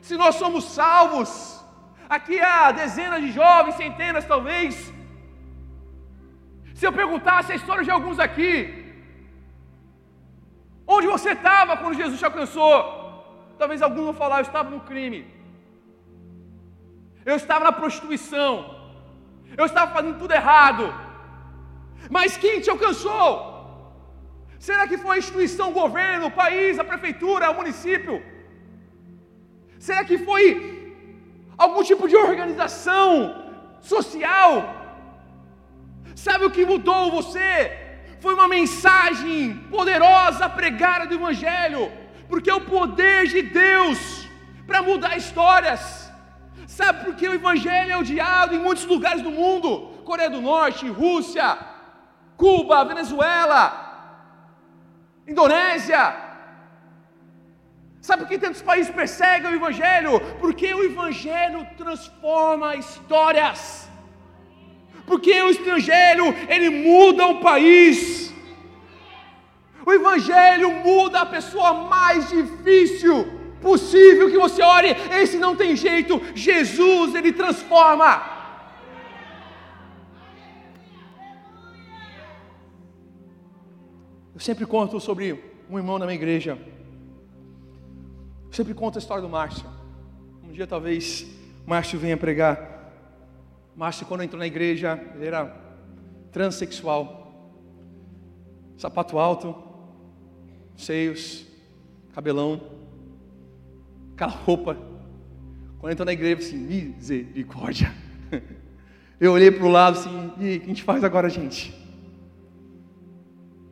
[0.00, 1.62] Se nós somos salvos,
[2.08, 4.92] aqui há dezenas de jovens, centenas talvez.
[6.74, 8.87] Se eu perguntasse a história de alguns aqui,
[10.96, 12.76] onde você estava quando Jesus te alcançou?
[13.58, 15.20] Talvez alguns vão falar, eu estava no crime,
[17.26, 18.52] eu estava na prostituição,
[19.56, 20.84] eu estava fazendo tudo errado.
[22.16, 23.22] Mas quem te alcançou?
[24.58, 28.16] Será que foi a instituição, o governo, o país, a prefeitura, o município?
[29.78, 30.46] Será que foi
[31.56, 33.10] algum tipo de organização
[33.80, 34.52] social?
[36.14, 37.87] Sabe o que mudou você?
[38.20, 41.90] Foi uma mensagem poderosa pregada do Evangelho,
[42.28, 44.28] porque é o poder de Deus
[44.66, 46.10] para mudar histórias.
[46.66, 50.02] Sabe por que o Evangelho é odiado em muitos lugares do mundo?
[50.04, 51.56] Coreia do Norte, Rússia,
[52.36, 53.62] Cuba, Venezuela,
[55.26, 56.16] Indonésia.
[58.00, 60.20] Sabe por que tantos países perseguem o Evangelho?
[60.40, 63.87] Porque o Evangelho transforma histórias.
[65.08, 68.32] Porque o Evangelho, ele muda o país.
[69.84, 74.88] O Evangelho muda a pessoa mais difícil possível que você ore,
[75.20, 78.38] esse não tem jeito, Jesus, ele transforma.
[84.34, 86.56] Eu sempre conto sobre um irmão na minha igreja.
[88.46, 89.66] Eu sempre conto a história do Márcio.
[90.44, 91.26] Um dia talvez
[91.66, 92.77] Márcio venha pregar.
[93.78, 95.56] Márcio, quando entrou na igreja, ele era
[96.32, 97.54] transexual,
[98.76, 99.56] sapato alto,
[100.76, 101.46] seios,
[102.12, 102.60] cabelão
[104.14, 104.76] aquela roupa.
[105.78, 107.94] Quando entrou na igreja, eu assim, misericórdia.
[109.20, 111.74] Eu olhei para o lado assim, e o que a gente faz agora, gente?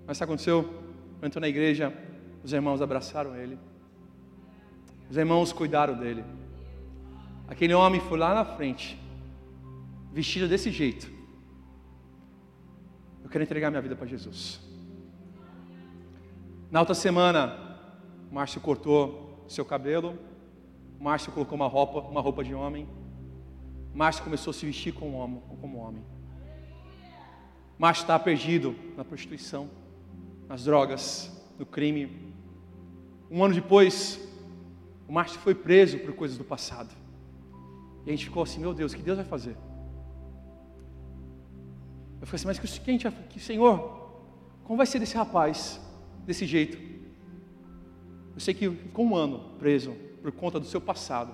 [0.04, 0.64] Mas o que aconteceu?
[1.18, 1.92] Quando entrou na igreja,
[2.42, 3.56] os irmãos abraçaram ele.
[5.08, 6.24] Os irmãos cuidaram dele.
[7.46, 8.98] Aquele homem foi lá na frente,
[10.16, 11.10] vestido desse jeito.
[13.22, 14.58] Eu quero entregar minha vida para Jesus.
[16.70, 17.78] Na outra semana,
[18.32, 20.18] Márcio cortou seu cabelo,
[20.98, 22.88] Márcio colocou uma roupa, uma roupa de homem.
[23.92, 25.42] Márcio começou a se vestir como homem.
[25.60, 26.02] Como homem.
[27.78, 29.68] Márcio está perdido na prostituição,
[30.48, 32.32] nas drogas, no crime.
[33.30, 34.18] Um ano depois,
[35.06, 36.94] o Márcio foi preso por coisas do passado.
[38.06, 39.54] E a gente ficou assim, meu Deus, o que Deus vai fazer?
[42.26, 44.10] Eu falei assim, mas que, gente, que Senhor,
[44.64, 45.80] como vai ser desse rapaz,
[46.26, 46.76] desse jeito?
[48.34, 51.30] Eu sei que ficou um ano preso, por conta do seu passado.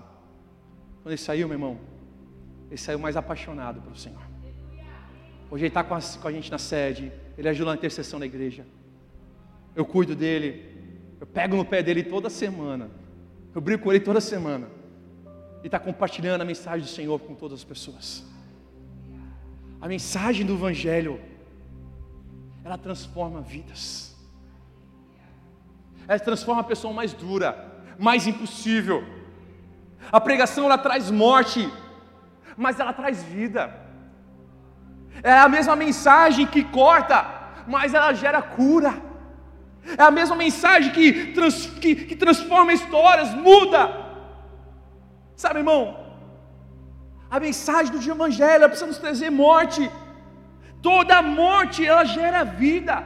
[1.03, 1.79] Quando ele saiu, meu irmão,
[2.69, 4.21] ele saiu mais apaixonado pelo Senhor.
[5.51, 8.67] Hoje ele está com, com, a gente na sede, ele ajuda na intercessão da igreja.
[9.75, 12.91] Eu cuido dele, eu pego no pé dele toda semana,
[13.55, 14.69] eu brinco com ele toda semana.
[15.63, 18.31] E está compartilhando a mensagem do Senhor com todas as pessoas.
[19.83, 21.21] A mensagem do Evangelho,
[22.65, 24.17] ela transforma vidas.
[26.09, 29.05] Ela transforma a pessoa mais dura mais impossível.
[30.11, 31.73] A pregação ela traz morte,
[32.57, 33.73] mas ela traz vida.
[35.23, 37.25] É a mesma mensagem que corta,
[37.67, 39.01] mas ela gera cura.
[39.97, 44.01] É a mesma mensagem que, trans, que, que transforma histórias, muda.
[45.37, 46.02] Sabe, irmão?
[47.35, 49.83] A mensagem do Evangelho precisa nos trazer morte.
[50.89, 52.97] Toda morte ela gera vida.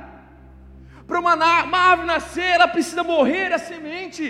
[1.06, 1.34] Para uma,
[1.68, 4.24] uma árvore nascer, ela precisa morrer a semente.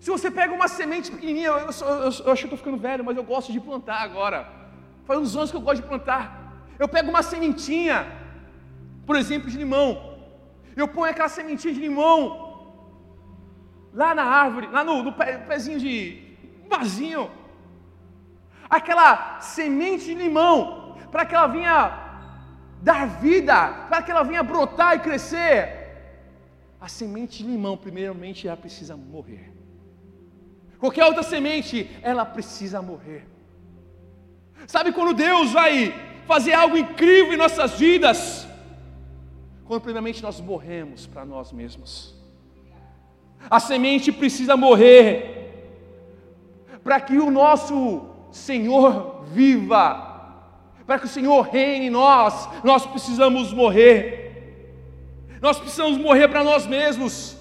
[0.00, 3.04] Se você pega uma semente pequenininha, eu, eu, eu, eu acho que estou ficando velho,
[3.04, 4.40] mas eu gosto de plantar agora.
[5.04, 6.22] Faz uns anos que eu gosto de plantar.
[6.80, 7.98] Eu pego uma sementinha,
[9.06, 10.18] por exemplo, de limão.
[10.74, 12.45] Eu ponho aquela sementinha de limão
[13.96, 15.12] lá na árvore, lá no, no
[15.48, 16.22] pezinho de
[16.68, 17.30] vasinho.
[18.68, 21.78] Aquela semente de limão, para que ela venha
[22.82, 25.84] dar vida, para que ela venha brotar e crescer.
[26.78, 29.50] a semente de limão, primeiramente, ela precisa morrer.
[30.78, 33.26] Qualquer outra semente, ela precisa morrer.
[34.66, 35.94] Sabe quando Deus vai
[36.26, 38.46] fazer algo incrível em nossas vidas?
[39.64, 42.15] Quando primeiramente nós morremos para nós mesmos.
[43.48, 45.36] A semente precisa morrer
[46.82, 49.88] para que o nosso Senhor viva,
[50.86, 52.48] para que o Senhor reine em nós.
[52.62, 54.24] Nós precisamos morrer.
[55.40, 57.36] Nós precisamos morrer para nós mesmos,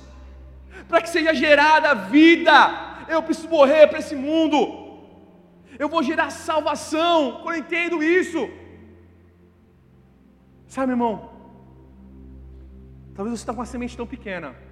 [0.88, 3.05] para que seja gerada vida.
[3.07, 4.57] Eu preciso morrer para esse mundo.
[5.77, 8.49] Eu vou gerar salvação eu entendo isso.
[10.67, 11.30] Sabe, irmão?
[13.13, 14.64] Talvez você está com uma semente tão pequena.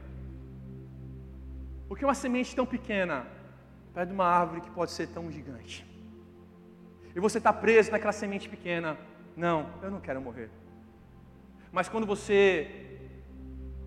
[1.93, 3.17] Porque uma semente tão pequena
[3.93, 5.75] perto de uma árvore que pode ser tão gigante.
[7.15, 8.97] E você está preso naquela semente pequena.
[9.37, 10.49] Não, eu não quero morrer.
[11.71, 12.39] Mas quando você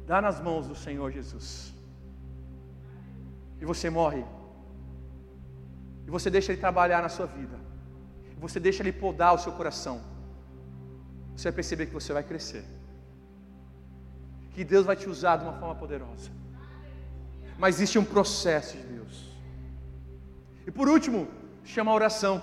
[0.06, 1.74] dá nas mãos do Senhor Jesus.
[3.60, 4.24] E você morre.
[6.06, 7.58] E você deixa Ele trabalhar na sua vida.
[8.36, 10.00] E você deixa Ele podar o seu coração.
[11.34, 12.64] Você vai perceber que você vai crescer.
[14.52, 16.45] Que Deus vai te usar de uma forma poderosa.
[17.58, 19.30] Mas existe um processo de Deus.
[20.66, 21.28] E por último,
[21.64, 22.42] chama a oração.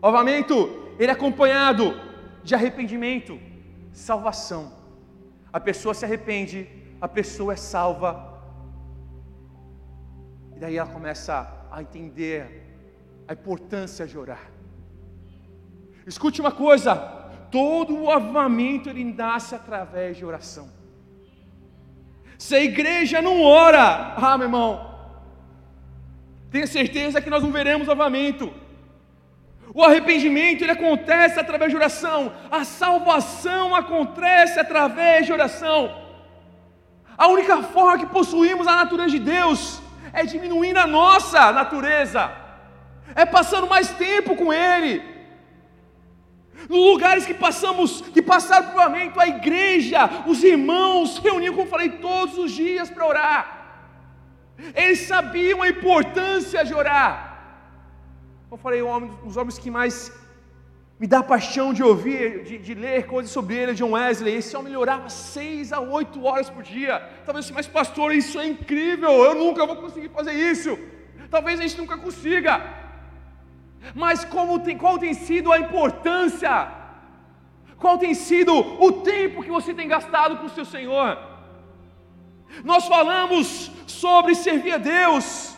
[0.00, 1.94] O avamento, ele é acompanhado
[2.42, 3.38] de arrependimento,
[3.92, 4.72] salvação.
[5.52, 6.68] A pessoa se arrepende,
[7.00, 8.40] a pessoa é salva.
[10.54, 12.64] E daí ela começa a entender
[13.26, 14.50] a importância de orar.
[16.06, 16.94] Escute uma coisa:
[17.50, 20.77] todo o avamento ele nasce através de oração.
[22.38, 24.88] Se a igreja não ora, ah, meu irmão,
[26.52, 28.52] tenha certeza que nós não veremos avamento.
[29.74, 32.32] O arrependimento ele acontece através de oração.
[32.50, 36.08] A salvação acontece através de oração.
[37.16, 39.82] A única forma que possuímos a natureza de Deus
[40.12, 42.30] é diminuindo a nossa natureza,
[43.14, 45.17] é passando mais tempo com Ele.
[46.68, 52.36] Nos lugares que passamos, que passaram por a igreja, os irmãos reuniam, como falei, todos
[52.36, 53.58] os dias para orar.
[54.74, 57.28] Eles sabiam a importância de orar.
[58.50, 58.82] Como falei,
[59.24, 60.12] os homens que mais
[60.98, 64.34] me dá paixão de ouvir, de, de, ler coisas sobre ele, John Wesley.
[64.34, 67.00] Esse homem orava seis a oito horas por dia.
[67.24, 69.10] Talvez mas pastor, isso é incrível.
[69.24, 70.76] Eu nunca vou conseguir fazer isso.
[71.30, 72.87] Talvez a gente nunca consiga.
[73.94, 76.68] Mas como tem, qual tem sido a importância?
[77.78, 81.18] Qual tem sido o tempo que você tem gastado com o seu Senhor?
[82.64, 85.56] Nós falamos sobre servir a Deus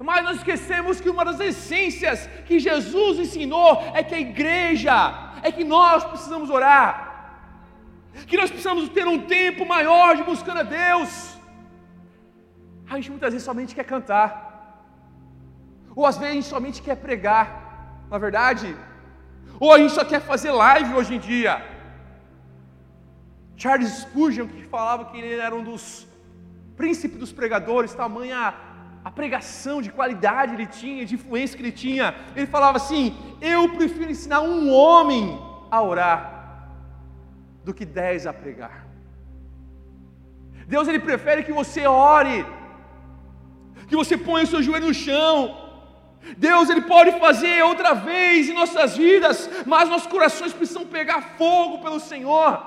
[0.00, 4.94] mas nós esquecemos que uma das essências que Jesus ensinou é que a igreja,
[5.42, 6.94] é que nós precisamos orar,
[8.26, 11.36] que nós precisamos ter um tempo maior de buscando a Deus.
[12.88, 14.30] A gente muitas vezes somente quer cantar,
[15.98, 17.46] ou às vezes a gente somente quer pregar,
[18.12, 18.68] na verdade,
[19.58, 21.54] ou a gente só quer fazer live hoje em dia.
[23.56, 26.06] Charles Spurgeon, que falava que ele era um dos
[26.76, 28.54] príncipes dos pregadores, tamanha
[29.08, 32.14] a pregação de qualidade ele tinha, de influência que ele tinha.
[32.36, 33.04] Ele falava assim:
[33.40, 35.24] Eu prefiro ensinar um homem
[35.68, 36.20] a orar
[37.64, 38.86] do que dez a pregar.
[40.74, 42.46] Deus ele prefere que você ore,
[43.88, 45.67] que você ponha o seu joelho no chão.
[46.36, 51.78] Deus ele pode fazer outra vez em nossas vidas, mas nossos corações precisam pegar fogo
[51.78, 52.62] pelo Senhor.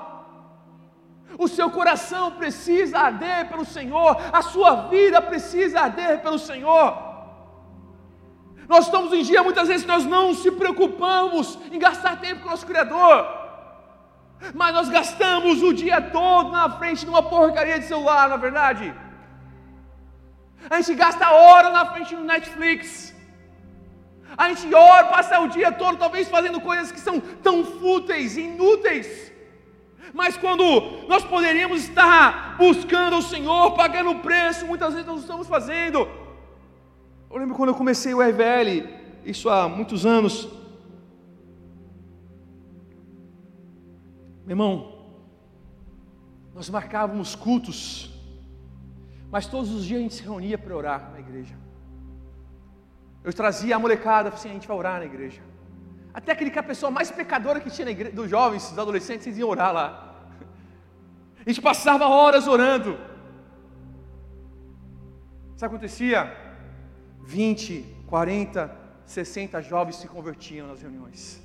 [1.38, 7.12] O seu coração precisa arder pelo Senhor, a sua vida precisa arder pelo Senhor.
[8.68, 12.50] Nós estamos em dia, muitas vezes nós não se preocupamos em gastar tempo com o
[12.50, 13.26] nosso Criador,
[14.54, 18.38] mas nós gastamos o dia todo na frente de uma porcaria de celular, na é
[18.38, 18.94] verdade.
[20.70, 23.11] A gente gasta hora na frente do Netflix.
[24.36, 29.32] A gente ora, passa o dia todo, talvez fazendo coisas que são tão fúteis, inúteis.
[30.12, 35.46] Mas quando nós poderíamos estar buscando o Senhor, pagando o preço, muitas vezes nós estamos
[35.46, 36.08] fazendo.
[37.30, 38.88] Eu lembro quando eu comecei o EVL,
[39.24, 40.48] isso há muitos anos.
[44.44, 44.92] Meu irmão,
[46.54, 48.10] nós marcávamos cultos,
[49.30, 51.61] mas todos os dias a gente se reunia para orar na igreja.
[53.24, 55.40] Eu trazia a molecada, assim, a gente vai orar na igreja.
[56.12, 59.26] Até aquele que a pessoa mais pecadora que tinha na igreja, dos jovens, dos adolescentes,
[59.26, 60.12] eles iam orar lá.
[61.44, 62.98] A gente passava horas orando.
[65.56, 66.36] Sabe o que acontecia?
[67.24, 68.76] 20, 40,
[69.06, 71.40] 60 jovens se convertiam nas reuniões.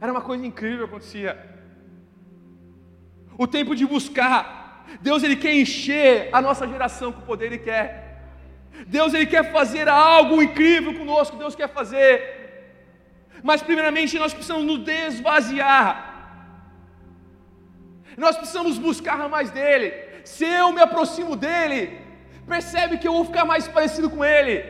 [0.00, 1.54] Era uma coisa incrível que acontecia.
[3.38, 4.86] o tempo de buscar.
[5.00, 8.03] Deus ele quer encher a nossa geração com o poder ele quer.
[8.86, 12.12] Deus ele quer fazer algo incrível conosco, Deus quer fazer.
[13.42, 15.88] Mas primeiramente nós precisamos nos desvaziar.
[18.16, 19.92] Nós precisamos buscar mais dele.
[20.24, 21.98] Se eu me aproximo dele,
[22.46, 24.64] percebe que eu vou ficar mais parecido com ele.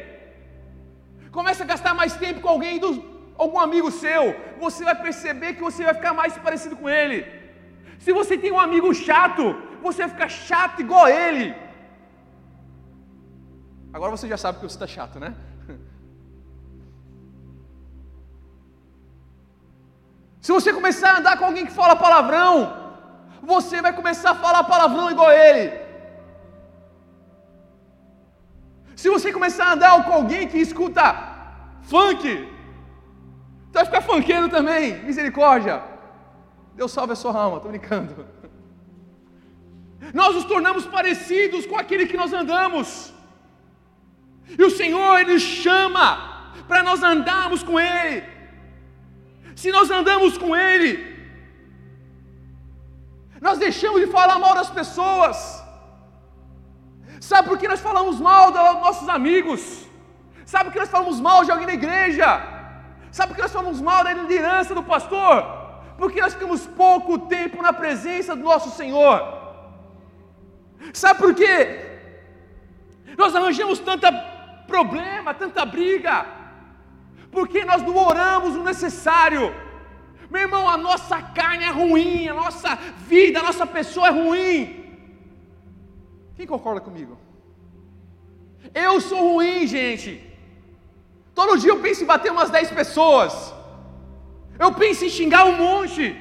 [1.31, 2.90] Começa a gastar mais tempo com alguém do,
[3.36, 7.26] algum amigo seu, você vai perceber que você vai ficar mais parecido com ele.
[7.98, 11.55] Se você tem um amigo chato, você vai ficar chato igual a ele.
[13.96, 15.30] Agora você já sabe que você está chato, né?
[20.44, 22.52] Se você começar a andar com alguém que fala palavrão,
[23.40, 25.66] você vai começar a falar palavrão igual a ele.
[28.96, 31.04] Se você começar a andar com alguém que escuta
[31.82, 32.22] funk,
[33.70, 35.82] você vai ficar funkeiro também, misericórdia.
[36.74, 38.26] Deus salve a sua alma, estou brincando.
[40.12, 43.14] Nós nos tornamos parecidos com aquele que nós andamos.
[44.58, 48.24] E o Senhor, Ele chama para nós andarmos com Ele.
[49.56, 51.14] Se nós andamos com Ele,
[53.40, 55.62] nós deixamos de falar mal das pessoas.
[57.20, 59.86] Sabe por que nós falamos mal dos nossos amigos?
[60.44, 62.26] Sabe por que nós falamos mal de alguém da igreja?
[63.10, 65.42] Sabe por que nós falamos mal da liderança do pastor?
[65.96, 69.22] Porque nós ficamos pouco tempo na presença do nosso Senhor.
[70.92, 71.98] Sabe por quê?
[73.16, 74.10] Nós arranjamos tanta
[74.66, 76.26] problema, tanta briga,
[77.30, 79.54] porque nós não oramos o necessário.
[80.30, 82.76] Meu irmão, a nossa carne é ruim, a nossa
[83.08, 84.56] vida, a nossa pessoa é ruim.
[86.36, 87.18] Quem concorda comigo?
[88.74, 90.10] Eu sou ruim, gente.
[91.34, 93.54] Todo dia eu penso em bater umas 10 pessoas.
[94.58, 96.16] Eu penso em xingar um monte.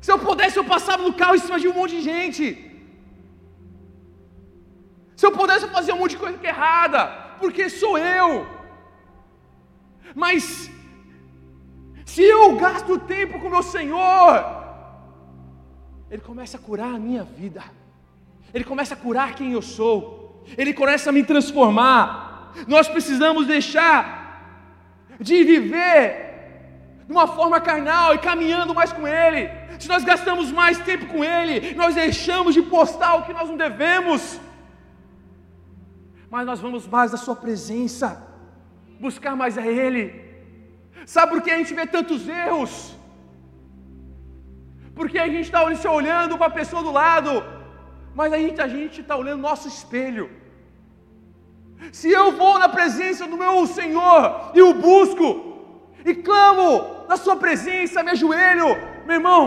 [0.00, 2.69] Se eu pudesse, eu passava no carro em cima de um monte de gente.
[5.20, 7.06] Se eu pudesse, fazia um monte de coisa que é errada,
[7.38, 8.46] porque sou eu.
[10.14, 10.70] Mas,
[12.06, 14.42] se eu gasto tempo com meu Senhor,
[16.10, 17.62] Ele começa a curar a minha vida,
[18.54, 22.54] Ele começa a curar quem eu sou, Ele começa a me transformar.
[22.66, 24.00] Nós precisamos deixar
[25.20, 26.08] de viver
[27.04, 29.50] de uma forma carnal e caminhando mais com Ele.
[29.78, 33.58] Se nós gastamos mais tempo com Ele, nós deixamos de postar o que nós não
[33.58, 34.40] devemos
[36.30, 38.08] mas nós vamos mais da Sua presença,
[39.00, 40.04] buscar mais a Ele.
[41.04, 42.94] Sabe por que a gente vê tantos erros?
[44.94, 45.62] Porque a gente está
[45.92, 47.42] olhando para a pessoa do lado,
[48.14, 50.30] mas a gente está olhando nosso espelho.
[51.92, 55.28] Se eu vou na presença do meu Senhor e o busco,
[56.04, 58.68] e clamo na Sua presença, me ajoelho,
[59.06, 59.42] meu irmão,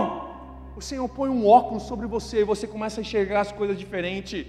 [0.75, 4.45] o Senhor põe um óculos sobre você e você começa a enxergar as coisas diferentes.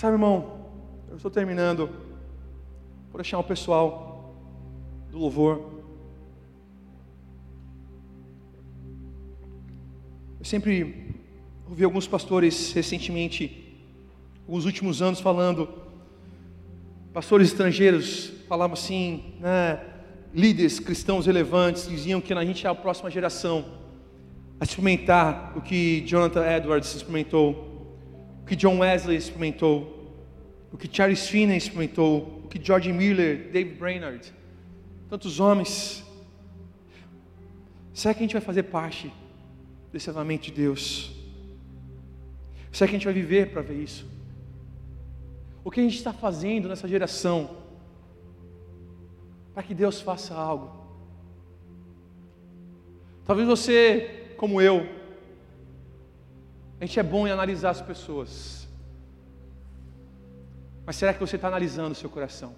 [0.00, 0.66] Sabe, irmão,
[1.10, 1.90] eu estou terminando.
[3.10, 4.34] Vou deixar o pessoal
[5.10, 5.82] do louvor.
[10.38, 11.18] Eu sempre
[11.68, 13.78] ouvi alguns pastores recentemente,
[14.48, 15.68] nos últimos anos, falando,
[17.12, 19.84] pastores estrangeiros falavam assim, né,
[20.32, 23.66] líderes cristãos relevantes diziam que a gente é a próxima geração
[24.58, 27.69] a experimentar o que Jonathan Edwards experimentou
[28.50, 30.12] que John Wesley experimentou,
[30.72, 34.34] o que Charles Finney experimentou, o que George Miller, David Brainerd,
[35.08, 36.04] tantos homens.
[37.94, 39.12] Será que a gente vai fazer parte
[39.92, 41.12] desse avamento de Deus?
[42.72, 44.04] Será que a gente vai viver para ver isso?
[45.62, 47.56] O que a gente está fazendo nessa geração
[49.54, 50.72] para que Deus faça algo?
[53.24, 54.84] Talvez você, como eu,
[56.80, 58.66] a gente é bom em analisar as pessoas.
[60.86, 62.54] Mas será que você está analisando o seu coração?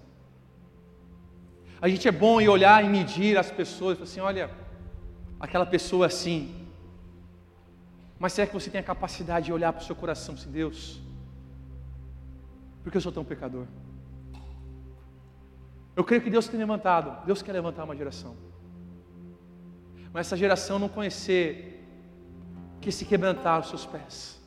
[1.81, 4.49] A gente é bom em olhar e medir as pessoas assim: olha,
[5.37, 6.67] aquela pessoa é assim.
[8.17, 11.01] Mas será que você tem a capacidade de olhar para o seu coração, se Deus,
[12.81, 13.65] porque eu sou tão pecador?
[15.97, 18.35] Eu creio que Deus tem levantado, Deus quer levantar uma geração.
[20.13, 21.72] Mas essa geração não conhecer
[22.83, 24.41] que se quebrantar os seus pés.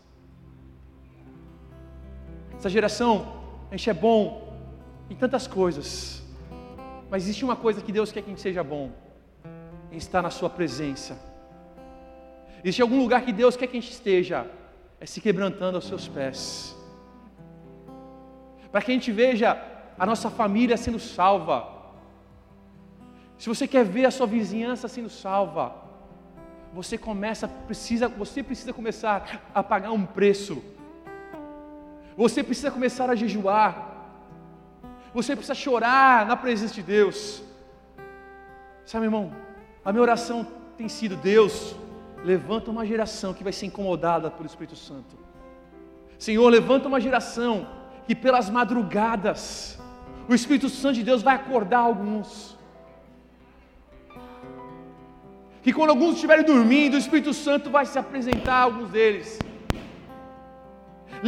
[2.59, 3.13] Essa geração,
[3.71, 4.21] a gente é bom
[5.09, 6.23] em tantas coisas,
[7.11, 8.91] mas existe uma coisa que Deus quer que a gente seja bom,
[9.91, 11.19] em estar na Sua presença.
[12.63, 14.47] Existe algum lugar que Deus quer que a gente esteja,
[15.01, 16.77] é se quebrantando aos seus pés,
[18.71, 19.57] para que a gente veja
[19.99, 21.75] a nossa família sendo salva.
[23.39, 25.86] Se você quer ver a sua vizinhança sendo salva,
[26.77, 30.63] você começa, precisa, você precisa começar a pagar um preço.
[32.15, 33.73] Você precisa começar a jejuar.
[35.15, 37.43] Você precisa chorar na presença de Deus.
[38.85, 39.33] Sabe, irmão,
[39.83, 40.47] a minha oração
[40.77, 41.75] tem sido: Deus,
[42.23, 45.17] levanta uma geração que vai ser incomodada pelo Espírito Santo.
[46.19, 47.67] Senhor, levanta uma geração
[48.07, 49.79] que pelas madrugadas
[50.29, 52.56] o Espírito Santo de Deus vai acordar alguns.
[55.67, 59.37] Que quando alguns estiverem dormindo, o Espírito Santo vai se apresentar a alguns deles.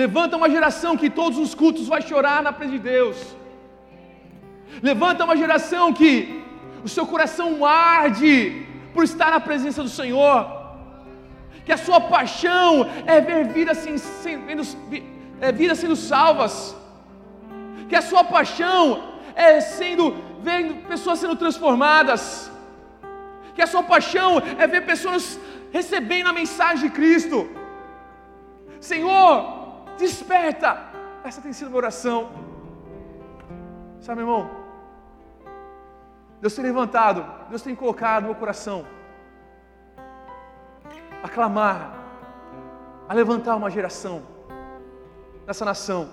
[0.00, 3.16] Levanta uma geração que todos os cultos vai chorar na presença de Deus.
[4.80, 6.40] Levanta uma geração que
[6.84, 10.36] o seu coração arde por estar na presença do Senhor.
[11.64, 14.62] Que a sua paixão é ver vidas sendo,
[15.40, 16.76] é, vidas sendo salvas.
[17.88, 19.02] Que a sua paixão
[19.34, 22.52] é sendo vendo pessoas sendo transformadas.
[23.58, 25.24] Que a sua paixão é ver pessoas
[25.76, 27.38] recebendo a mensagem de Cristo.
[28.80, 29.32] Senhor,
[30.02, 30.70] desperta.
[31.24, 32.18] Essa tem sido a minha oração.
[33.98, 34.48] Sabe, irmão?
[36.40, 38.86] Deus tem levantado, Deus tem colocado no meu coração
[41.20, 41.80] a clamar,
[43.08, 44.22] a levantar uma geração
[45.44, 46.08] nessa nação.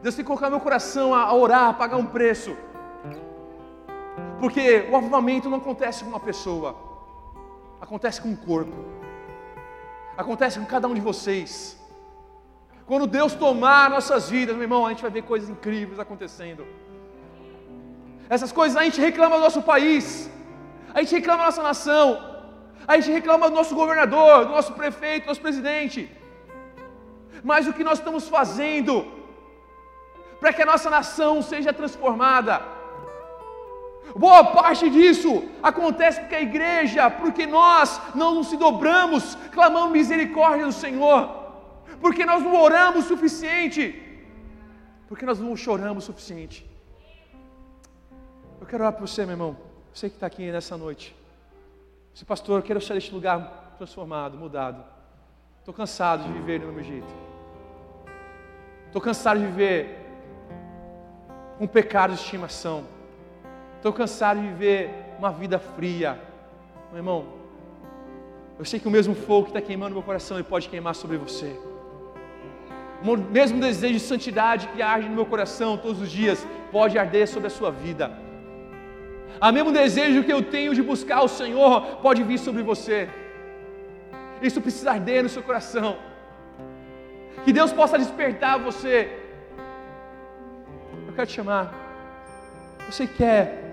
[0.00, 2.56] Deus tem colocado no meu coração a orar, a pagar um preço.
[4.44, 6.70] Porque o avivamento não acontece com uma pessoa,
[7.80, 8.78] acontece com um corpo,
[10.22, 11.50] acontece com cada um de vocês.
[12.88, 16.66] Quando Deus tomar nossas vidas, meu irmão, a gente vai ver coisas incríveis acontecendo.
[18.28, 20.06] Essas coisas a gente reclama do nosso país,
[20.92, 22.06] a gente reclama da nossa nação,
[22.86, 26.00] a gente reclama do nosso governador, do nosso prefeito, do nosso presidente.
[27.42, 29.06] Mas o que nós estamos fazendo
[30.38, 32.73] para que a nossa nação seja transformada?
[34.14, 40.72] Boa parte disso acontece porque a igreja, porque nós não nos dobramos, clamamos misericórdia do
[40.72, 41.28] Senhor,
[42.00, 44.00] porque nós não oramos o suficiente,
[45.08, 46.68] porque nós não choramos o suficiente.
[48.60, 49.56] Eu quero orar para você, meu irmão.
[49.92, 51.14] Você que está aqui nessa noite.
[52.14, 54.84] Você, pastor, eu quero sair deste lugar transformado, mudado.
[55.58, 57.12] Estou cansado de viver do meu jeito.
[58.86, 59.98] Estou cansado de viver
[61.60, 62.93] um pecado de estimação.
[63.84, 64.88] Estou cansado de viver
[65.18, 66.18] uma vida fria.
[66.88, 67.26] Meu irmão,
[68.58, 71.18] eu sei que o mesmo fogo que está queimando meu coração, ele pode queimar sobre
[71.18, 71.50] você.
[73.02, 77.28] O mesmo desejo de santidade que arde no meu coração todos os dias, pode arder
[77.28, 78.10] sobre a sua vida.
[79.38, 83.06] O mesmo desejo que eu tenho de buscar o Senhor pode vir sobre você.
[84.40, 85.98] Isso precisa arder no seu coração.
[87.44, 88.96] Que Deus possa despertar você.
[91.06, 91.64] Eu quero te chamar.
[92.88, 93.63] Você quer,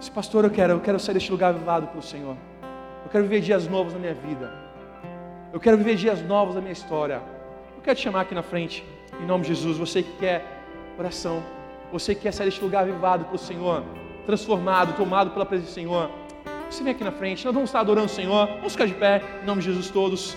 [0.00, 2.36] esse pastor, eu quero, eu quero sair deste lugar avivado pelo Senhor.
[3.04, 4.52] Eu quero viver dias novos na minha vida.
[5.52, 7.20] Eu quero viver dias novos na minha história.
[7.76, 8.84] Eu quero te chamar aqui na frente,
[9.20, 9.78] em nome de Jesus.
[9.78, 10.44] Você que quer
[10.98, 11.42] oração,
[11.92, 13.82] você que quer sair deste lugar avivado pelo Senhor
[14.28, 16.10] transformado, tomado pela presença do Senhor.
[16.68, 18.46] Você vem aqui na frente, nós vamos estar adorando o Senhor.
[18.56, 20.36] Vamos ficar de pé, em nome de Jesus todos.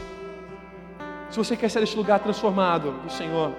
[1.29, 3.51] Se você quer sair deste lugar transformado do Senhor,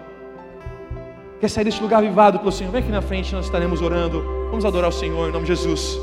[1.38, 4.41] quer sair deste lugar vivado pelo Senhor, vem aqui na frente, nós estaremos orando.
[4.52, 5.98] Vamos adorar o Senhor em nome de Jesus.